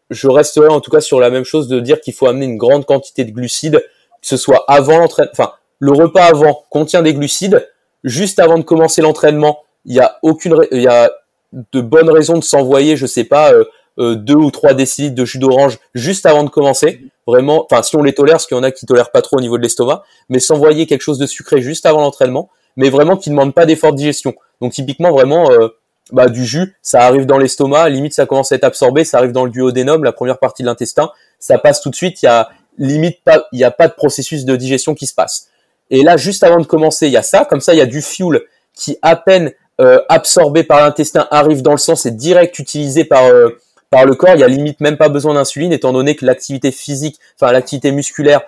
[0.09, 2.57] je resterai en tout cas sur la même chose de dire qu'il faut amener une
[2.57, 3.79] grande quantité de glucides,
[4.21, 7.67] que ce soit avant l'entraînement, enfin le repas avant contient des glucides.
[8.03, 11.11] Juste avant de commencer l'entraînement, il y a aucune, il y a
[11.53, 13.65] de bonnes raisons de s'envoyer, je sais pas, euh,
[13.99, 17.01] euh, deux ou trois décilitres de jus d'orange juste avant de commencer.
[17.27, 19.37] Vraiment, enfin si on les tolère, parce qu'il y en a qui tolèrent pas trop
[19.37, 23.17] au niveau de l'estomac, mais s'envoyer quelque chose de sucré juste avant l'entraînement, mais vraiment
[23.17, 24.33] qui ne demande pas d'effort de digestion.
[24.61, 25.69] Donc typiquement vraiment euh,
[26.11, 29.31] bah, du jus, ça arrive dans l'estomac, limite ça commence à être absorbé, ça arrive
[29.31, 31.09] dans le duodénum, la première partie de l'intestin,
[31.39, 33.93] ça passe tout de suite, il y a limite pas, il y a pas de
[33.93, 35.47] processus de digestion qui se passe.
[35.89, 37.85] Et là, juste avant de commencer, il y a ça, comme ça il y a
[37.85, 38.41] du fuel
[38.73, 43.25] qui à peine euh, absorbé par l'intestin arrive dans le sang, c'est direct utilisé par
[43.25, 43.49] euh,
[43.89, 44.35] par le corps.
[44.35, 47.91] Il y a limite même pas besoin d'insuline, étant donné que l'activité physique, enfin l'activité
[47.91, 48.41] musculaire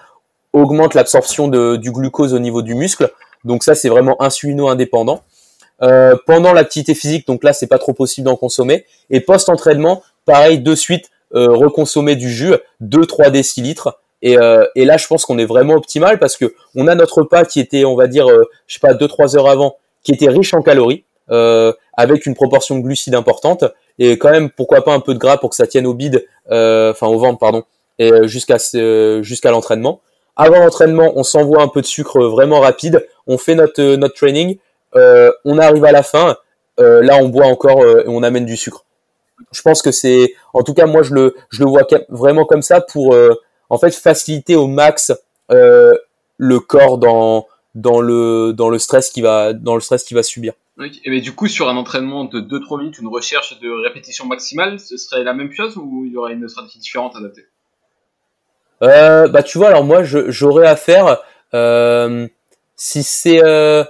[0.53, 3.11] augmente l'absorption de- du glucose au niveau du muscle.
[3.43, 5.23] Donc ça, c'est vraiment insulino-indépendant.
[5.81, 8.85] Euh, pendant l'activité physique, donc là, c'est pas trop possible d'en consommer.
[9.09, 13.99] Et post-entraînement, pareil, de suite, euh, reconsommer du jus, 2-3 décilitres.
[14.21, 17.19] Et, euh, et là, je pense qu'on est vraiment optimal parce que on a notre
[17.19, 20.11] repas qui était, on va dire, euh, je sais pas, deux trois heures avant, qui
[20.11, 21.05] était riche en calories,
[21.95, 23.63] avec une proportion de glucides importante
[23.97, 26.23] et quand même, pourquoi pas un peu de gras pour que ça tienne au bide,
[26.47, 27.63] enfin au ventre, pardon,
[27.97, 28.57] et jusqu'à
[29.21, 30.01] jusqu'à l'entraînement.
[30.35, 34.57] Avant l'entraînement, on s'envoie un peu de sucre vraiment rapide, on fait notre notre training,
[34.95, 36.37] on arrive à la fin,
[36.77, 38.85] là on boit encore et on amène du sucre.
[39.51, 42.63] Je pense que c'est, en tout cas moi je le je le vois vraiment comme
[42.63, 43.15] ça pour
[43.73, 45.11] en fait faciliter au max
[45.51, 45.95] euh,
[46.37, 50.23] le corps dans dans le dans le stress qui va dans le stress qui va
[50.23, 50.53] subir.
[50.79, 54.79] Et mais du coup sur un entraînement de 2-3 minutes, une recherche de répétition maximale,
[54.79, 57.45] ce serait la même chose ou il y aurait une stratégie différente adaptée
[58.83, 61.17] euh, Bah tu vois alors moi j'aurais à faire
[61.53, 62.27] euh,
[62.75, 63.83] si c'est euh,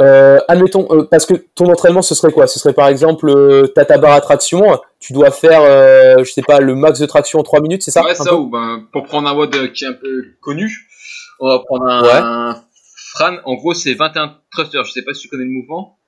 [0.00, 2.46] euh, admettons, euh, parce que ton entraînement, ce serait quoi?
[2.46, 5.62] Ce serait par exemple, t'as ta barre à traction, tu dois faire,
[6.24, 8.02] je sais pas, le max de traction en 3 minutes, c'est ça?
[8.02, 10.88] Ouais, ça, ou ben, pour prendre un WOD qui est un peu connu,
[11.40, 12.62] on va prendre un,
[13.14, 15.98] Fran, en gros, c'est 21 thrusters, je sais pas si tu connais le mouvement.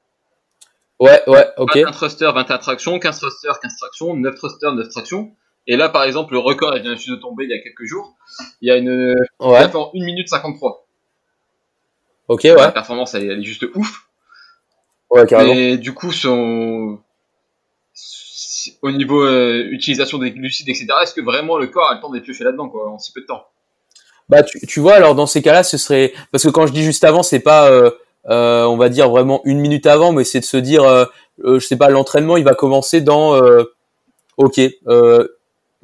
[0.99, 1.76] Ouais, ouais, ok.
[1.76, 5.32] 21 thrusters, 21 tractions, 15 thrusters, 15 tractions, 9 thrusters, 9 tractions.
[5.67, 7.85] Et là, par exemple, le record, il vient juste de tomber il y a quelques
[7.85, 8.15] jours.
[8.61, 9.61] Il y a une, ouais.
[9.61, 10.87] il a fait en 1 minute 53.
[12.29, 12.55] Ok, ouais.
[12.55, 14.09] La performance, elle, elle, est juste ouf.
[15.11, 15.53] Ouais, carrément.
[15.53, 16.99] Et du coup, son...
[18.83, 22.11] au niveau euh, utilisation des glucides, etc., est-ce que vraiment le corps a le temps
[22.11, 23.47] d'épiocher là-dedans, quoi, en si peu de temps?
[24.29, 26.83] Bah, tu, tu vois, alors dans ces cas-là, ce serait parce que quand je dis
[26.83, 27.91] juste avant, c'est pas, euh,
[28.29, 30.83] euh, on va dire vraiment une minute avant, mais c'est de se dire,
[31.45, 33.39] je sais pas, l'entraînement, il va commencer dans,
[34.39, 34.61] ok,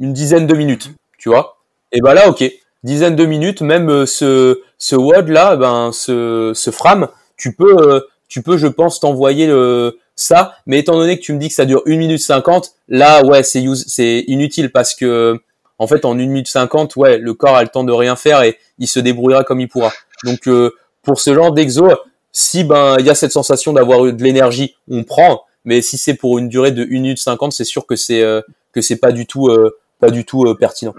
[0.01, 1.59] une dizaine de minutes, tu vois.
[1.92, 2.44] Et bah là, ok,
[2.82, 8.42] dizaine de minutes, même ce ce WOD là, ben ce ce frame, tu peux tu
[8.42, 11.64] peux, je pense, t'envoyer le ça, mais étant donné que tu me dis que ça
[11.66, 15.38] dure 1 minute 50, là, ouais, c'est c'est inutile parce que,
[15.78, 18.42] en fait, en 1 minute 50, ouais, le corps a le temps de rien faire
[18.42, 19.92] et il se débrouillera comme il pourra.
[20.24, 20.70] Donc, euh,
[21.03, 21.88] pour ce genre d'exo,
[22.32, 26.14] si ben il y a cette sensation d'avoir de l'énergie, on prend, mais si c'est
[26.14, 28.42] pour une durée de 1 minute 50, c'est sûr que c'est euh,
[28.72, 30.94] que c'est pas du tout euh, pas du tout pertinent.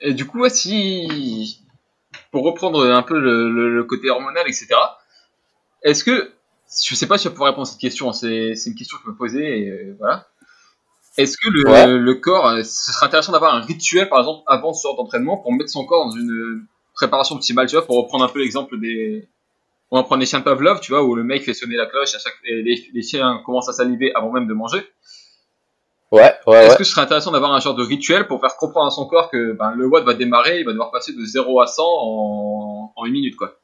[0.00, 1.62] Et du coup, si
[2.30, 4.68] pour reprendre un peu le, le, le côté hormonal, etc.
[5.82, 6.32] Est-ce que
[6.84, 9.10] je sais pas si je pourrais répondre à cette question, c'est une question que je
[9.10, 10.26] me posais, et euh, voilà.
[11.16, 11.86] Est-ce que le, ouais.
[11.86, 15.38] le, corps, euh, ce serait intéressant d'avoir un rituel, par exemple, avant ce genre d'entraînement,
[15.38, 18.78] pour mettre son corps dans une préparation optimale, tu vois, pour reprendre un peu l'exemple
[18.78, 19.28] des...
[19.90, 21.86] On va prendre les chiens de Pavlov, tu vois, où le mec fait sonner la
[21.86, 22.34] cloche, à chaque...
[22.44, 24.84] et les, les chiens commencent à saliver avant même de manger.
[26.12, 26.56] Ouais, ouais.
[26.58, 26.76] Est-ce ouais.
[26.76, 29.30] que ce serait intéressant d'avoir un genre de rituel pour faire comprendre à son corps
[29.30, 32.92] que ben, le watt va démarrer, il va devoir passer de 0 à 100 en,
[32.94, 33.56] en une minute, quoi?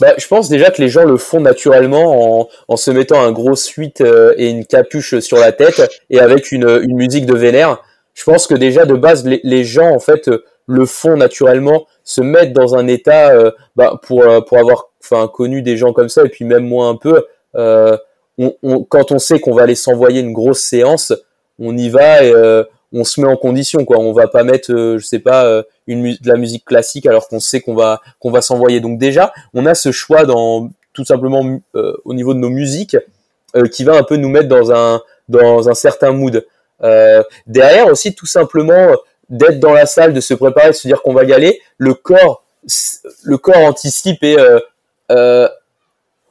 [0.00, 3.30] Bah, je pense déjà que les gens le font naturellement en, en se mettant un
[3.30, 7.34] gros suite euh, et une capuche sur la tête et avec une, une musique de
[7.34, 7.80] vénère.
[8.14, 10.28] Je pense que déjà de base les, les gens en fait
[10.66, 15.28] le font naturellement, se mettent dans un état euh, bah, pour euh, pour avoir enfin
[15.28, 17.24] connu des gens comme ça et puis même moi un peu.
[18.40, 21.12] Euh, on, on, quand on sait qu'on va aller s'envoyer une grosse séance,
[21.58, 22.32] on y va et
[22.92, 23.98] on se met en condition quoi.
[23.98, 27.60] On va pas mettre je sais pas une de la musique classique alors qu'on sait
[27.60, 28.80] qu'on va qu'on va s'envoyer.
[28.80, 32.96] Donc déjà, on a ce choix dans tout simplement euh, au niveau de nos musiques
[33.56, 36.46] euh, qui va un peu nous mettre dans un dans un certain mood.
[36.82, 38.94] Euh, derrière aussi tout simplement
[39.28, 41.60] d'être dans la salle, de se préparer, de se dire qu'on va y aller.
[41.76, 42.44] Le corps
[43.24, 44.38] le corps anticipe et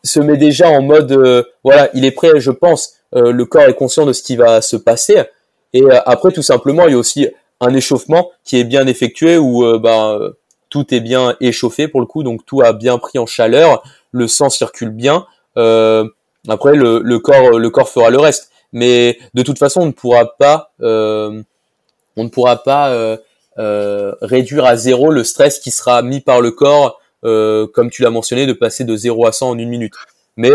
[0.04, 2.96] se met déjà en mode voilà, il est prêt, je pense.
[3.14, 5.24] le corps est conscient de ce qui va se passer.
[5.74, 7.28] Et après tout simplement, il y a aussi
[7.64, 10.20] un échauffement qui est bien effectué où euh, bah,
[10.70, 14.28] tout est bien échauffé pour le coup, donc tout a bien pris en chaleur, le
[14.28, 15.26] sang circule bien.
[15.58, 16.08] Euh,
[16.50, 18.50] après, le, le, corps, le corps fera le reste.
[18.74, 21.42] Mais de toute façon, on ne pourra pas, euh,
[22.18, 23.18] on ne pourra pas euh,
[23.60, 28.02] euh, réduire à zéro le stress qui sera mis par le corps, euh, comme tu
[28.02, 29.94] l'as mentionné, de passer de 0 à 100 en une minute.
[30.38, 30.52] Mais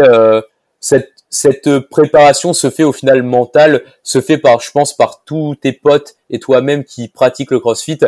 [0.81, 5.57] cette, cette préparation se fait au final mentale, se fait par, je pense, par tous
[5.57, 7.99] tes potes et toi-même qui pratiquent le CrossFit.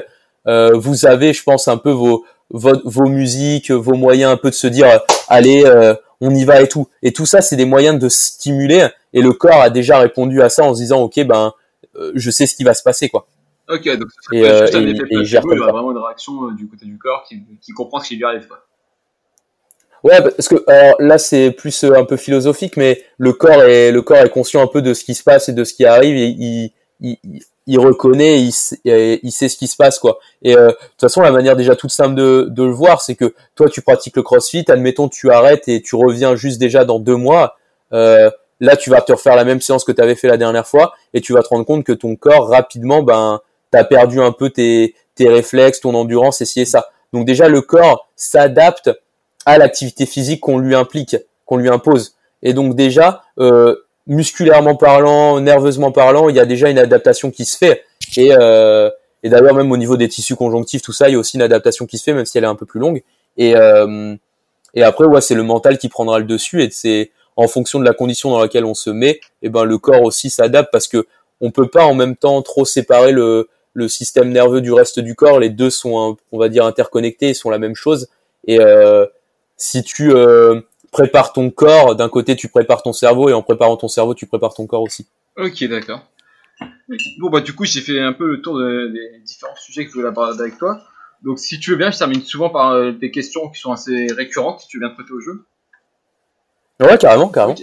[0.46, 4.50] Euh, vous avez, je pense, un peu vos, vos, vos musiques, vos moyens un peu
[4.50, 4.86] de se dire,
[5.28, 6.88] allez, euh, on y va et tout.
[7.02, 8.88] Et tout ça, c'est des moyens de stimuler.
[9.12, 11.52] Et le corps a déjà répondu à ça en se disant, ok, ben,
[11.96, 13.26] euh, je sais ce qui va se passer, quoi.
[13.71, 16.87] Ok, donc c'est juste un effet placebo, il y aura vraiment une réaction du côté
[16.87, 18.64] du corps qui, qui comprend ce qui lui arrive, quoi.
[20.03, 24.01] Ouais, parce que alors là c'est plus un peu philosophique, mais le corps est le
[24.01, 26.16] corps est conscient un peu de ce qui se passe et de ce qui arrive.
[26.16, 27.18] Et il, il,
[27.66, 28.53] il reconnaît, il,
[29.23, 30.18] il sait ce qui se passe quoi.
[30.41, 33.14] Et euh, de toute façon, la manière déjà toute simple de, de le voir, c'est
[33.14, 36.99] que toi tu pratiques le CrossFit, admettons tu arrêtes et tu reviens juste déjà dans
[36.99, 37.57] deux mois.
[37.93, 40.66] Euh, là, tu vas te refaire la même séance que tu avais fait la dernière
[40.66, 43.41] fois et tu vas te rendre compte que ton corps rapidement, ben,
[43.71, 46.89] t'as perdu un peu tes tes réflexes, ton endurance, essayer ça.
[47.12, 48.91] Donc déjà, le corps s'adapte
[49.45, 52.16] à l'activité physique qu'on lui implique, qu'on lui impose.
[52.43, 53.75] Et donc déjà, euh,
[54.07, 57.85] musculairement parlant, nerveusement parlant, il y a déjà une adaptation qui se fait.
[58.16, 58.91] Et, euh,
[59.23, 61.43] et d'ailleurs, même au niveau des tissus conjonctifs, tout ça, il y a aussi une
[61.43, 63.03] adaptation qui se fait, même si elle est un peu plus longue.
[63.37, 64.14] Et, euh,
[64.75, 66.62] et après, ouais, c'est le mental qui prendra le dessus.
[66.62, 69.79] Et c'est en fonction de la condition dans laquelle on se met, et ben le
[69.79, 71.07] corps aussi s'adapte parce que
[71.41, 75.14] on peut pas en même temps trop séparer le, le système nerveux du reste du
[75.14, 75.39] corps.
[75.39, 78.09] Les deux sont, on va dire, interconnectés, sont la même chose.
[78.47, 79.07] Et euh,
[79.57, 80.61] si tu euh,
[80.91, 84.27] prépares ton corps, d'un côté tu prépares ton cerveau, et en préparant ton cerveau, tu
[84.27, 85.07] prépares ton corps aussi.
[85.37, 86.07] Ok, d'accord.
[87.18, 89.95] Bon, bah, du coup, j'ai fait un peu le tour des différents sujets que je
[89.95, 90.83] voulais aborder avec toi.
[91.23, 94.09] Donc, si tu veux bien, je termine souvent par euh, des questions qui sont assez
[94.12, 95.45] récurrentes, si tu veux bien prêter au jeu.
[96.81, 97.57] Ouais, carrément, carrément.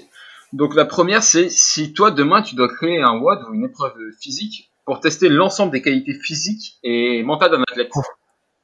[0.53, 3.95] Donc, la première, c'est si toi, demain, tu dois créer un WOD ou une épreuve
[4.21, 7.91] physique pour tester l'ensemble des qualités physiques et mentales d'un athlète.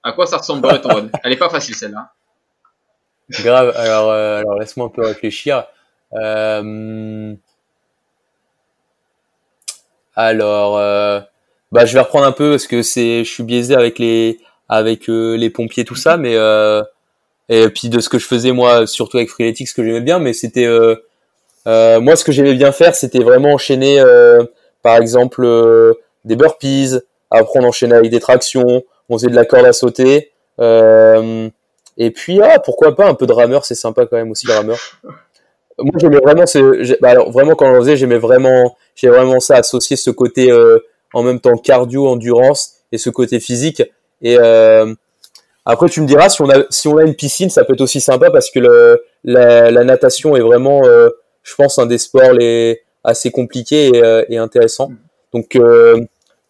[0.03, 2.13] À quoi ça ressemblerait ton WOD Elle est pas facile, celle-là.
[3.29, 5.65] Grave, alors, euh, laisse-moi un peu réfléchir.
[6.13, 7.35] Euh...
[10.15, 11.19] Alors, euh,
[11.73, 15.49] bah, je vais reprendre un peu parce que je suis biaisé avec les, avec les
[15.49, 16.35] pompiers tout ça, mais
[17.49, 20.19] et puis de ce que je faisais moi, surtout avec Freeletics, ce que j'aimais bien,
[20.19, 20.69] mais c'était
[21.65, 24.01] moi ce que j'aimais bien faire, c'était vraiment enchaîner,
[24.83, 25.45] par exemple
[26.25, 26.99] des burpees,
[27.29, 30.31] après on enchaînait avec des tractions, on faisait de la corde à sauter.
[30.59, 34.53] et puis ah pourquoi pas un peu de rameur, c'est sympa quand même aussi le
[34.53, 34.79] rameur
[35.79, 39.55] moi j'aimais vraiment ce bah, alors vraiment quand on faisait j'aimais vraiment j'ai vraiment ça
[39.55, 40.79] associé ce côté euh,
[41.13, 43.81] en même temps cardio endurance et ce côté physique
[44.21, 44.93] et euh,
[45.65, 47.81] après tu me diras si on a si on a une piscine ça peut être
[47.81, 51.09] aussi sympa parce que le, la, la natation est vraiment euh,
[51.41, 54.91] je pense un des sports les assez compliqués et, euh, et intéressants
[55.33, 55.99] donc euh,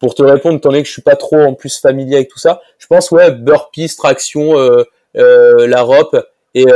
[0.04, 2.38] pour te répondre étant donné que je suis pas trop en plus familier avec tout
[2.38, 4.54] ça je pense ouais burpees traction
[5.14, 6.16] la rope
[6.54, 6.70] et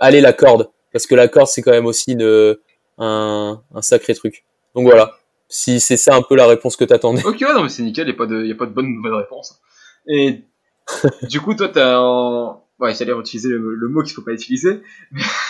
[0.00, 2.56] aller la corde parce que la corde c'est quand même aussi une,
[2.98, 4.44] un, un sacré truc.
[4.74, 5.12] Donc voilà,
[5.48, 7.24] si c'est ça un peu la réponse que t'attendais.
[7.24, 8.72] Ok, ouais, non, mais c'est nickel, il n'y a, pas de, y a pas de
[8.72, 9.60] bonne ou mauvaise réponse.
[10.06, 10.42] Et
[11.28, 12.60] du coup, toi, t'as un...
[12.80, 14.82] Ouais, j'allais utiliser le, le, mot qu'il faut pas utiliser,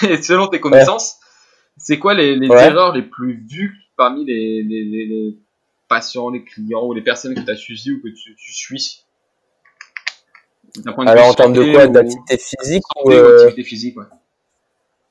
[0.03, 1.73] mais selon tes connaissances, ouais.
[1.79, 2.67] c'est quoi les, les ouais.
[2.67, 5.39] erreurs les plus vues parmi les, les, les, les,
[5.89, 9.05] patients, les clients ou les personnes que tu as suivies ou que tu, tu suis
[11.07, 11.87] Alors en termes de quoi?
[11.87, 13.51] D'activité physique ou euh...
[13.51, 14.07] physique, ouais.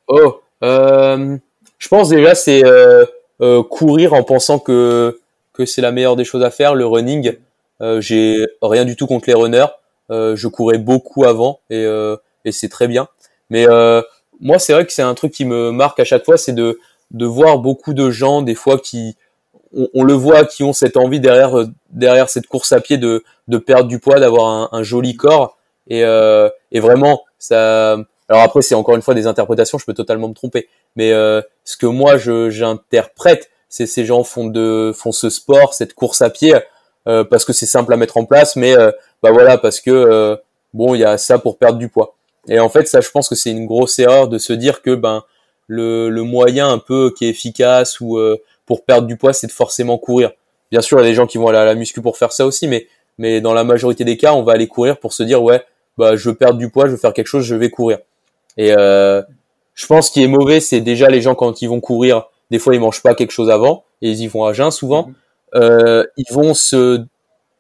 [0.08, 1.38] Oh, euh,
[1.78, 3.06] je pense déjà c'est euh,
[3.42, 5.20] euh, courir en pensant que
[5.54, 7.38] que c'est la meilleure des choses à faire, le running.
[7.82, 9.68] Euh, j'ai rien du tout contre les runners.
[10.10, 13.08] Euh, je courais beaucoup avant et, euh, et c'est très bien.
[13.50, 13.66] Mais
[14.40, 16.80] moi, c'est vrai que c'est un truc qui me marque à chaque fois, c'est de
[17.12, 19.16] de voir beaucoup de gens des fois qui
[19.76, 21.54] on, on, le voit qui ont cette envie derrière
[21.90, 25.58] derrière cette course à pied de de perdre du poids, d'avoir un, un, joli corps
[25.88, 27.98] et et vraiment ça
[28.30, 30.68] alors après, c'est encore une fois des interprétations, je peux totalement me tromper.
[30.96, 35.94] Mais euh, ce que moi j'interprète, c'est ces gens font de font ce sport, cette
[35.94, 36.56] course à pied,
[37.08, 39.92] euh, parce que c'est simple à mettre en place, mais euh, bah voilà, parce que
[39.92, 40.36] euh,
[40.74, 42.16] bon, il y a ça pour perdre du poids.
[42.48, 44.96] Et en fait, ça, je pense que c'est une grosse erreur de se dire que
[44.96, 45.24] ben
[45.68, 49.48] le, le moyen un peu qui est efficace ou euh, pour perdre du poids, c'est
[49.48, 50.32] de forcément courir.
[50.72, 52.32] Bien sûr, il y a des gens qui vont aller à la muscu pour faire
[52.32, 52.88] ça aussi, mais
[53.20, 55.64] mais dans la majorité des cas, on va aller courir pour se dire ouais,
[55.98, 58.00] bah je veux perdre du poids, je veux faire quelque chose, je vais courir.
[58.58, 59.22] Et euh,
[59.76, 62.74] je pense qu'il est mauvais, c'est déjà les gens quand ils vont courir, des fois
[62.74, 65.08] ils mangent pas quelque chose avant et ils y vont à jeun souvent.
[65.08, 65.14] Mhm.
[65.56, 67.06] Euh, ils vont se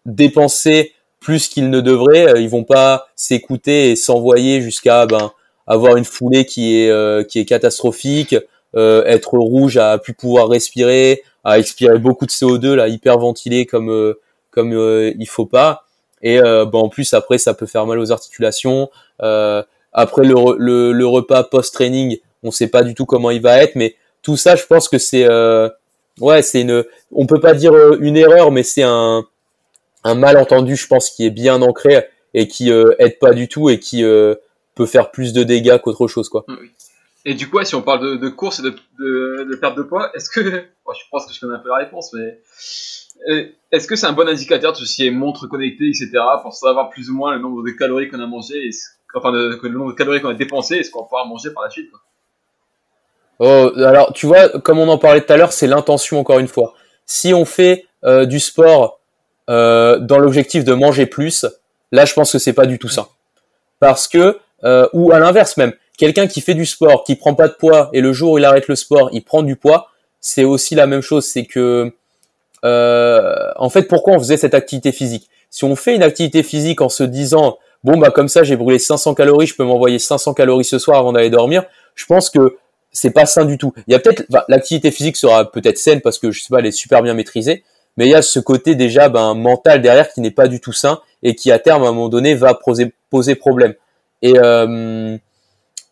[0.06, 2.41] dépenser plus qu'ils ne devraient.
[2.41, 5.32] Ils vont pas s'écouter et s'envoyer jusqu'à ben
[5.66, 8.41] avoir une foulée qui est euh, qui est catastrophique, euh,
[8.76, 14.19] être rouge à plus pouvoir respirer, à expirer beaucoup de CO2 là, hyperventilé comme euh,
[14.51, 15.86] comme euh, il faut pas.
[16.21, 18.89] Et ben en plus après ça peut faire mal aux articulations.
[19.21, 19.61] Euh,
[19.91, 23.76] après le, le, le repas post-training, on sait pas du tout comment il va être,
[23.76, 25.69] mais tout ça, je pense que c'est euh,
[26.19, 29.26] ouais, c'est une, on peut pas dire euh, une erreur, mais c'est un
[30.05, 33.69] un malentendu, je pense, qui est bien ancré et qui euh, aide pas du tout
[33.69, 34.36] et qui euh,
[34.76, 36.43] peut faire plus de dégâts qu'autre chose, quoi.
[36.49, 36.71] Oui.
[37.26, 39.84] Et du coup, si on parle de, de course et de, de, de, perte de
[39.84, 42.39] poids, est-ce que, je pense que je connais un peu la réponse, mais
[43.30, 46.11] euh, est-ce que c'est un bon indicateur de tout ce qui est montre connectée, etc.,
[46.41, 48.71] pour savoir plus ou moins le nombre de calories qu'on a mangé et
[49.15, 51.51] enfin de, que le nombre de calories qu'on a dépensé et ce qu'on pouvoir manger
[51.53, 51.89] par la suite.
[53.39, 56.47] Oh, alors tu vois, comme on en parlait tout à l'heure, c'est l'intention encore une
[56.47, 56.74] fois.
[57.05, 58.99] Si on fait euh, du sport
[59.49, 61.45] euh, dans l'objectif de manger plus,
[61.91, 63.09] là je pense que c'est pas du tout ça.
[63.80, 67.47] Parce que euh, ou à l'inverse même, quelqu'un qui fait du sport, qui prend pas
[67.47, 69.89] de poids et le jour où il arrête le sport, il prend du poids,
[70.19, 71.25] c'est aussi la même chose.
[71.25, 71.93] C'est que
[72.65, 75.29] euh, en fait, pourquoi on faisait cette activité physique?
[75.49, 78.79] Si on fait une activité physique en se disant bon bah comme ça j'ai brûlé
[78.79, 81.65] 500 calories, je peux m'envoyer 500 calories ce soir avant d'aller dormir,
[81.95, 82.57] je pense que
[82.91, 83.73] c'est pas sain du tout.
[83.87, 86.65] Il y a peut-être l'activité physique sera peut-être saine parce que je sais pas elle
[86.67, 87.63] est super bien maîtrisée,
[87.97, 90.73] mais il y a ce côté déjà ben, mental derrière qui n'est pas du tout
[90.73, 93.73] sain et qui à terme à un moment donné va poser, poser problème.
[94.21, 95.17] Et euh,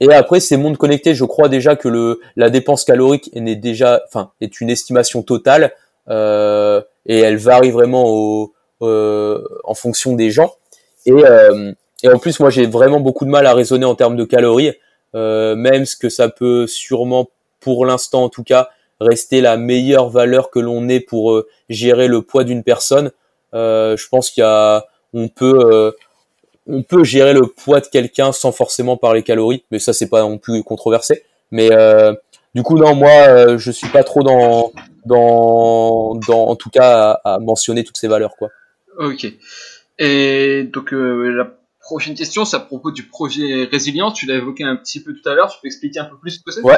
[0.01, 4.01] et après ces mondes connectés, je crois déjà que le la dépense calorique est déjà,
[4.07, 5.73] enfin est une estimation totale
[6.09, 10.55] euh, et elle varie vraiment au, euh, en fonction des gens.
[11.05, 11.71] Et euh,
[12.01, 14.73] et en plus moi j'ai vraiment beaucoup de mal à raisonner en termes de calories,
[15.13, 17.29] euh, même ce que ça peut sûrement
[17.59, 22.07] pour l'instant en tout cas rester la meilleure valeur que l'on ait pour euh, gérer
[22.07, 23.11] le poids d'une personne.
[23.53, 25.93] Euh, je pense qu'il y a, on peut,
[26.67, 30.21] on peut gérer le poids de quelqu'un sans forcément parler calories, mais ça c'est pas
[30.21, 31.23] non plus controversé.
[31.51, 31.69] Mais
[32.55, 34.71] du coup non, moi je suis pas trop dans,
[35.05, 38.49] dans, dans en tout cas à, mentionner toutes ces valeurs quoi.
[38.97, 39.25] Ok.
[39.99, 41.51] Et donc la
[41.81, 44.13] prochaine question, c'est à propos du projet Résilience.
[44.13, 45.51] Tu l'as évoqué un petit peu tout à l'heure.
[45.51, 46.61] Tu peux expliquer un peu plus ce que c'est?
[46.61, 46.77] Ouais.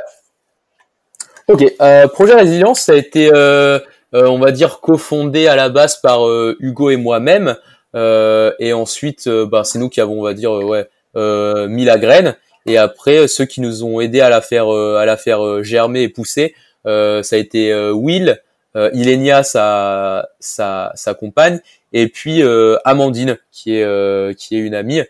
[1.47, 3.77] Ok, euh, projet résilience, ça a été, euh,
[4.15, 6.21] euh, on va dire, cofondé à la base par
[6.59, 7.55] Hugo et moi-même,
[7.95, 12.35] et ensuite, bah, c'est nous qui avons, on va dire, ouais, mis la graine.
[12.65, 16.09] Et après, ceux qui nous ont aidés à la faire, à la faire germer et
[16.09, 18.41] pousser, ça a été Will,
[18.75, 21.59] Ilenia, sa, sa, sa compagne,
[21.91, 22.41] et puis
[22.85, 25.01] Amandine, qui est, qui est une amie.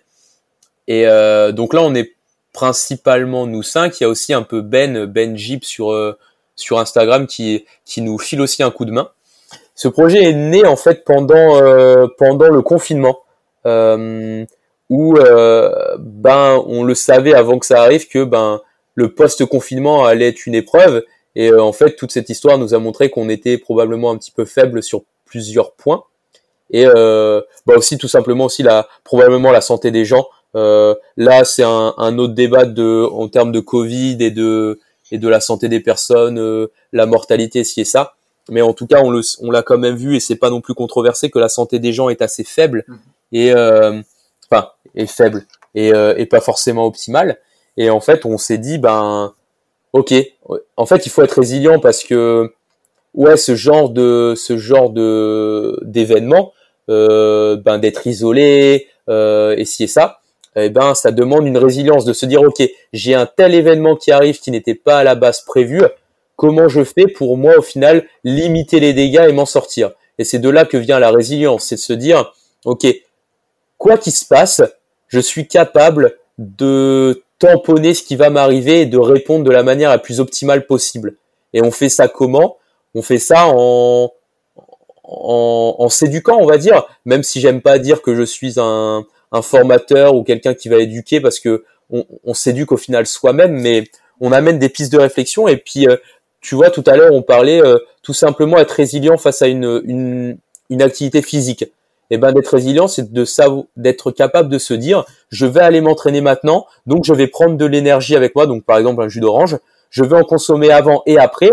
[0.87, 1.05] Et
[1.53, 2.13] donc là, on est
[2.53, 3.99] principalement nous cinq.
[3.99, 6.17] Il y a aussi un peu Ben, Ben Jeep sur euh,
[6.55, 9.09] sur Instagram qui qui nous file aussi un coup de main.
[9.75, 13.19] Ce projet est né en fait pendant euh, pendant le confinement
[13.65, 14.45] euh,
[14.89, 15.15] où
[15.99, 18.61] ben on le savait avant que ça arrive que ben
[18.95, 21.03] le post confinement allait être une épreuve.
[21.35, 24.45] Et en fait toute cette histoire nous a montré qu'on était probablement un petit peu
[24.45, 26.03] faible sur plusieurs points.
[26.73, 30.27] Et euh, bah aussi tout simplement aussi la probablement la santé des gens.
[30.55, 34.79] Euh, là, c'est un, un, autre débat de, en termes de Covid et de,
[35.11, 38.13] et de la santé des personnes, euh, la mortalité, ci et ça.
[38.49, 40.61] Mais en tout cas, on, le, on l'a quand même vu et c'est pas non
[40.61, 42.99] plus controversé que la santé des gens est assez faible mhm.
[43.31, 44.01] et euh,
[44.49, 47.37] enfin est faible et, et pas forcément optimale.
[47.77, 49.33] Et en fait, on s'est dit ben
[49.93, 50.13] ok,
[50.77, 52.51] en fait, il faut être résilient parce que
[53.13, 56.53] ouais, ce genre de ce genre de d'événement,
[56.89, 60.19] euh, ben d'être isolé euh, et ci et ça,
[60.55, 64.11] eh ben ça demande une résilience de se dire ok j'ai un tel événement qui
[64.11, 65.81] arrive qui n'était pas à la base prévu
[66.35, 69.91] comment je fais pour moi au final limiter les dégâts et m'en sortir.
[70.17, 72.33] Et c'est de là que vient la résilience c'est de se dire
[72.65, 72.85] ok
[73.77, 74.61] quoi qu'il se passe
[75.07, 79.89] je suis capable de tamponner ce qui va m'arriver et de répondre de la manière
[79.89, 81.17] la plus optimale possible.
[81.53, 82.57] Et on fait ça comment?
[82.95, 84.11] On fait ça en
[85.03, 86.85] en, s'éduquant on va dire.
[87.05, 90.77] Même si j'aime pas dire que je suis un un formateur ou quelqu'un qui va
[90.77, 93.83] éduquer parce que on, on s'éduque au final soi-même, mais
[94.21, 95.97] on amène des pistes de réflexion et puis euh,
[96.43, 99.81] tu vois tout à l'heure on parlait euh, tout simplement être résilient face à une,
[99.85, 100.37] une,
[100.69, 101.63] une activité physique.
[102.11, 103.25] Et eh ben d'être résilient, c'est de
[103.75, 107.65] d'être capable de se dire je vais aller m'entraîner maintenant, donc je vais prendre de
[107.65, 109.57] l'énergie avec moi, donc par exemple un jus d'orange,
[109.89, 111.49] je vais en consommer avant et après.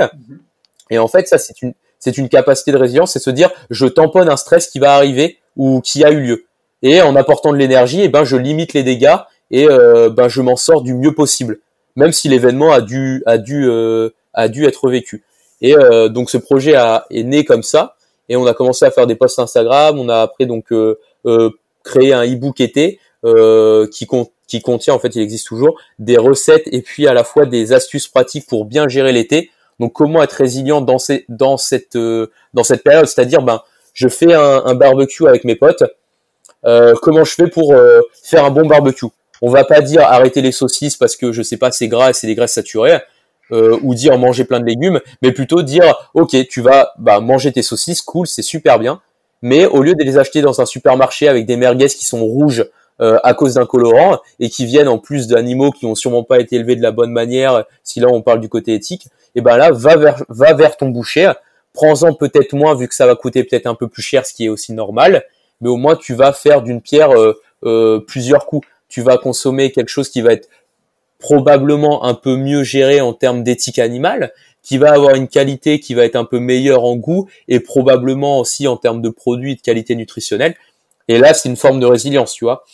[0.91, 3.87] Et en fait, ça c'est une c'est une capacité de résilience, c'est se dire je
[3.87, 6.45] tamponne un stress qui va arriver ou qui a eu lieu
[6.83, 9.17] et en apportant de l'énergie, et eh ben je limite les dégâts
[9.51, 11.61] et euh, ben je m'en sors du mieux possible,
[11.97, 15.25] même si l'événement a dû a dû euh, a dû être vécu.
[15.61, 17.97] Et euh, donc ce projet a, est né comme ça,
[18.29, 19.99] et on a commencé à faire des posts Instagram.
[19.99, 20.73] On a après donc
[21.83, 24.09] créé un e-book été qui
[24.47, 27.73] qui contient en fait, il existe toujours des recettes et puis à la fois des
[27.73, 29.51] astuces pratiques pour bien gérer l'été.
[29.79, 33.63] Donc comment être résilient dans, ces, dans cette dans cette période, c'est-à-dire ben
[33.95, 35.83] je fais un, barbecue avec mes potes
[36.67, 39.07] euh, comment je fais pour euh, faire un bon barbecue?
[39.43, 42.13] On va pas dire arrêter les saucisses parce que je sais pas c'est gras et
[42.13, 42.99] c'est des graisses saturées.
[43.53, 47.51] Euh, ou dire manger plein de légumes, mais plutôt dire ok tu vas bah, manger
[47.51, 49.01] tes saucisses, cool, c'est super bien,
[49.43, 52.65] mais au lieu de les acheter dans un supermarché avec des merguez qui sont rouges
[53.01, 56.57] à cause d'un colorant et qui viennent en plus d'animaux qui ont sûrement pas été
[56.57, 59.71] élevés de la bonne manière, si là on parle du côté éthique, et ben là
[59.73, 61.33] va vers va vers ton boucher,
[61.73, 64.47] prends-en peut-être moins vu que ça va coûter peut-être un peu plus cher, ce qui
[64.47, 65.25] est aussi normal,
[65.61, 68.67] mais au moins tu vas faire d'une pierre euh, euh, plusieurs coups.
[68.89, 70.49] Tu vas consommer quelque chose qui va être
[71.21, 74.33] probablement un peu mieux géré en termes d'éthique animale,
[74.63, 78.41] qui va avoir une qualité qui va être un peu meilleure en goût et probablement
[78.41, 80.55] aussi en termes de produits de qualité nutritionnelle.
[81.09, 82.65] Et là, c'est une forme de résilience, tu vois.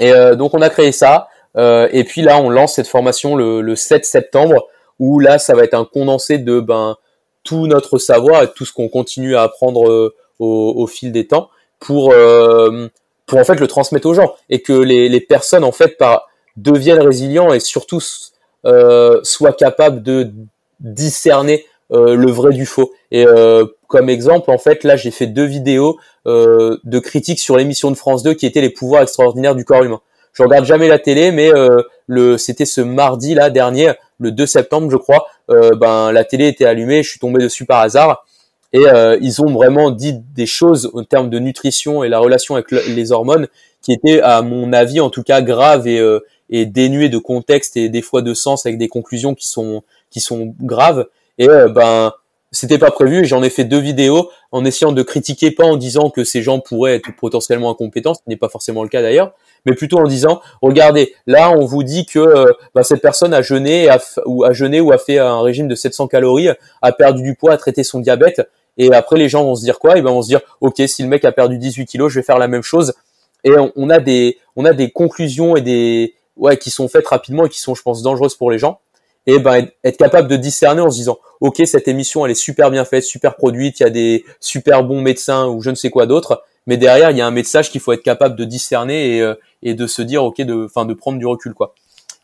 [0.00, 1.28] Et euh, donc on a créé ça.
[1.56, 4.66] et puis là, on lance cette formation le, le, 7 septembre,
[4.98, 6.96] où là, ça va être un condensé de ben
[7.44, 11.50] tout notre savoir et tout ce qu'on continue à apprendre au, au, fil des temps
[11.78, 12.88] pour euh,
[13.26, 16.28] pour en fait le transmettre aux gens et que les, les personnes en fait par
[16.56, 18.00] deviennent résilients et surtout
[18.64, 20.30] euh, soient capables de
[20.80, 22.92] discerner euh, le vrai du faux.
[23.10, 27.56] Et euh, comme exemple, en fait, là, j'ai fait deux vidéos euh, de critiques sur
[27.56, 30.00] l'émission de France 2 qui était les pouvoirs extraordinaires du corps humain.
[30.32, 31.52] Je regarde jamais la télé, mais
[32.08, 35.28] le c'était ce mardi là dernier, le 2 septembre, je crois.
[35.48, 38.26] ben la télé était allumée, je suis tombé dessus par hasard.
[38.72, 38.82] Et
[39.20, 43.12] ils ont vraiment dit des choses en termes de nutrition et la relation avec les
[43.12, 43.46] hormones
[43.80, 46.00] qui étaient, à mon avis, en tout cas, graves et,
[46.50, 50.20] et dénuées de contexte et des fois de sens avec des conclusions qui sont qui
[50.20, 51.06] sont graves.
[51.38, 52.12] Et euh, ben
[52.54, 53.24] c'était pas prévu.
[53.24, 56.60] J'en ai fait deux vidéos en essayant de critiquer pas en disant que ces gens
[56.60, 59.32] pourraient être potentiellement incompétents, ce n'est pas forcément le cas d'ailleurs,
[59.66, 63.42] mais plutôt en disant regardez, là on vous dit que euh, ben, cette personne a
[63.42, 63.88] jeûné
[64.26, 66.48] ou a jeûné ou a fait un régime de 700 calories,
[66.80, 68.48] a perdu du poids, a traité son diabète.
[68.76, 69.98] Et après les gens vont se dire quoi?
[69.98, 72.24] Et ben vont se dire OK, si le mec a perdu 18 kilos, je vais
[72.24, 72.94] faire la même chose.
[73.44, 77.46] Et on, a des on a des conclusions et des ouais qui sont faites rapidement
[77.46, 78.80] et qui sont je pense dangereuses pour les gens.
[79.26, 82.70] Et ben être capable de discerner en se disant ok cette émission elle est super
[82.70, 85.90] bien faite super produite il y a des super bons médecins ou je ne sais
[85.90, 86.42] quoi d'autre.
[86.66, 89.34] Mais derrière il y a un message qu'il faut être capable de discerner et, euh,
[89.62, 91.74] et de se dire ok de enfin de prendre du recul quoi.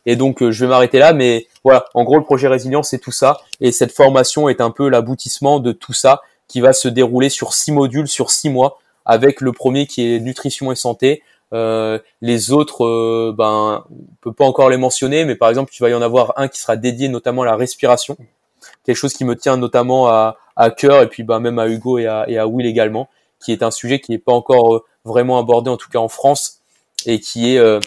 [0.05, 1.85] Et donc euh, je vais m'arrêter là mais voilà.
[1.93, 3.39] En gros le projet résilience c'est tout ça.
[3.61, 7.53] Et cette formation est un peu l'aboutissement de tout ça qui va se dérouler sur
[7.53, 11.23] six modules sur six mois avec le premier qui est nutrition et santé
[11.53, 15.83] euh, les autres, euh, ben, on peut pas encore les mentionner, mais par exemple, tu
[15.83, 18.17] vas y en avoir un qui sera dédié notamment à la respiration,
[18.85, 21.97] quelque chose qui me tient notamment à, à cœur, et puis ben, même à Hugo
[21.97, 23.09] et à, et à Will également,
[23.39, 26.07] qui est un sujet qui n'est pas encore euh, vraiment abordé, en tout cas en
[26.07, 26.59] France,
[27.05, 27.79] et qui est euh,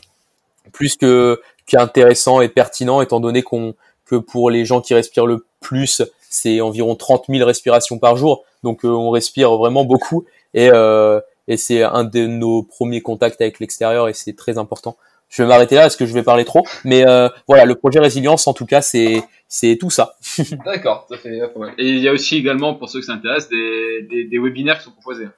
[0.73, 3.75] plus que qu'intéressant et pertinent, étant donné qu'on
[4.05, 8.45] que pour les gens qui respirent le plus, c'est environ 30 000 respirations par jour,
[8.63, 13.61] donc on respire vraiment beaucoup, et euh, et c'est un de nos premiers contacts avec
[13.61, 14.97] l'extérieur et c'est très important.
[15.29, 17.99] Je vais m'arrêter là parce que je vais parler trop, mais euh, voilà, le projet
[17.99, 20.17] résilience en tout cas c'est c'est tout ça.
[20.65, 21.41] D'accord, ça fait
[21.79, 24.85] Et il y a aussi également pour ceux qui s'intéressent des, des, des webinaires qui
[24.85, 25.29] sont proposés.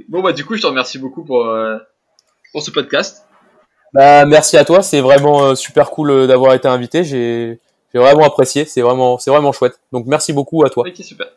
[0.08, 1.78] Bon, bah, du coup, je te remercie beaucoup pour, euh,
[2.52, 3.26] pour ce podcast.
[3.92, 4.82] Bah, merci à toi.
[4.82, 7.04] C'est vraiment euh, super cool euh, d'avoir été invité.
[7.04, 7.60] J'ai,
[7.92, 8.64] j'ai vraiment apprécié.
[8.64, 9.80] C'est vraiment, c'est vraiment chouette.
[9.92, 10.84] Donc, merci beaucoup à toi.
[10.86, 11.28] Ok, super.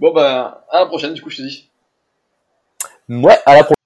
[0.00, 1.70] Bon, bah, à la prochaine, du coup, je te dis.
[3.08, 3.76] Ouais, à la prochaine.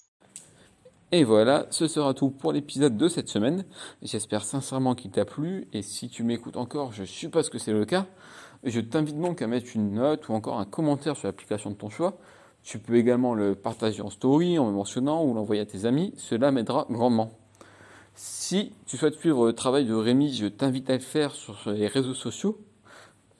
[1.13, 3.65] Et voilà, ce sera tout pour l'épisode de cette semaine.
[4.03, 5.69] J'espère sincèrement qu'il t'a plu.
[5.73, 8.07] Et si tu m'écoutes encore, je suppose que c'est le cas.
[8.65, 11.89] Je t'invite donc à mettre une note ou encore un commentaire sur l'application de ton
[11.89, 12.15] choix.
[12.65, 16.15] Tu peux également le partager en story en me mentionnant ou l'envoyer à tes amis.
[16.17, 17.31] Cela m'aidera grandement.
[18.15, 21.87] Si tu souhaites suivre le travail de Rémi, je t'invite à le faire sur les
[21.87, 22.59] réseaux sociaux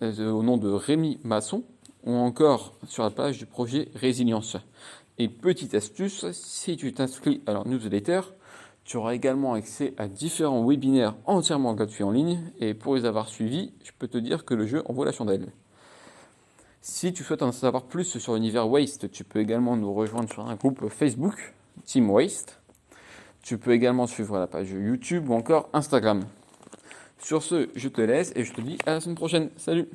[0.03, 1.65] euh, au nom de Rémi Masson
[2.05, 4.59] ou encore sur la page du projet Résilience.
[5.17, 8.21] Et petite astuce, si tu t'inscris à leur newsletter,
[8.85, 13.29] tu auras également accès à différents webinaires entièrement gratuits en ligne et pour les avoir
[13.29, 15.47] suivis, je peux te dire que le jeu en vaut la chandelle.
[16.87, 20.47] Si tu souhaites en savoir plus sur l'univers Waste, tu peux également nous rejoindre sur
[20.47, 21.55] un groupe Facebook,
[21.87, 22.61] Team Waste.
[23.43, 26.27] Tu peux également suivre la page YouTube ou encore Instagram.
[27.19, 29.49] Sur ce, je te laisse et je te dis à la semaine prochaine.
[29.57, 29.89] Salut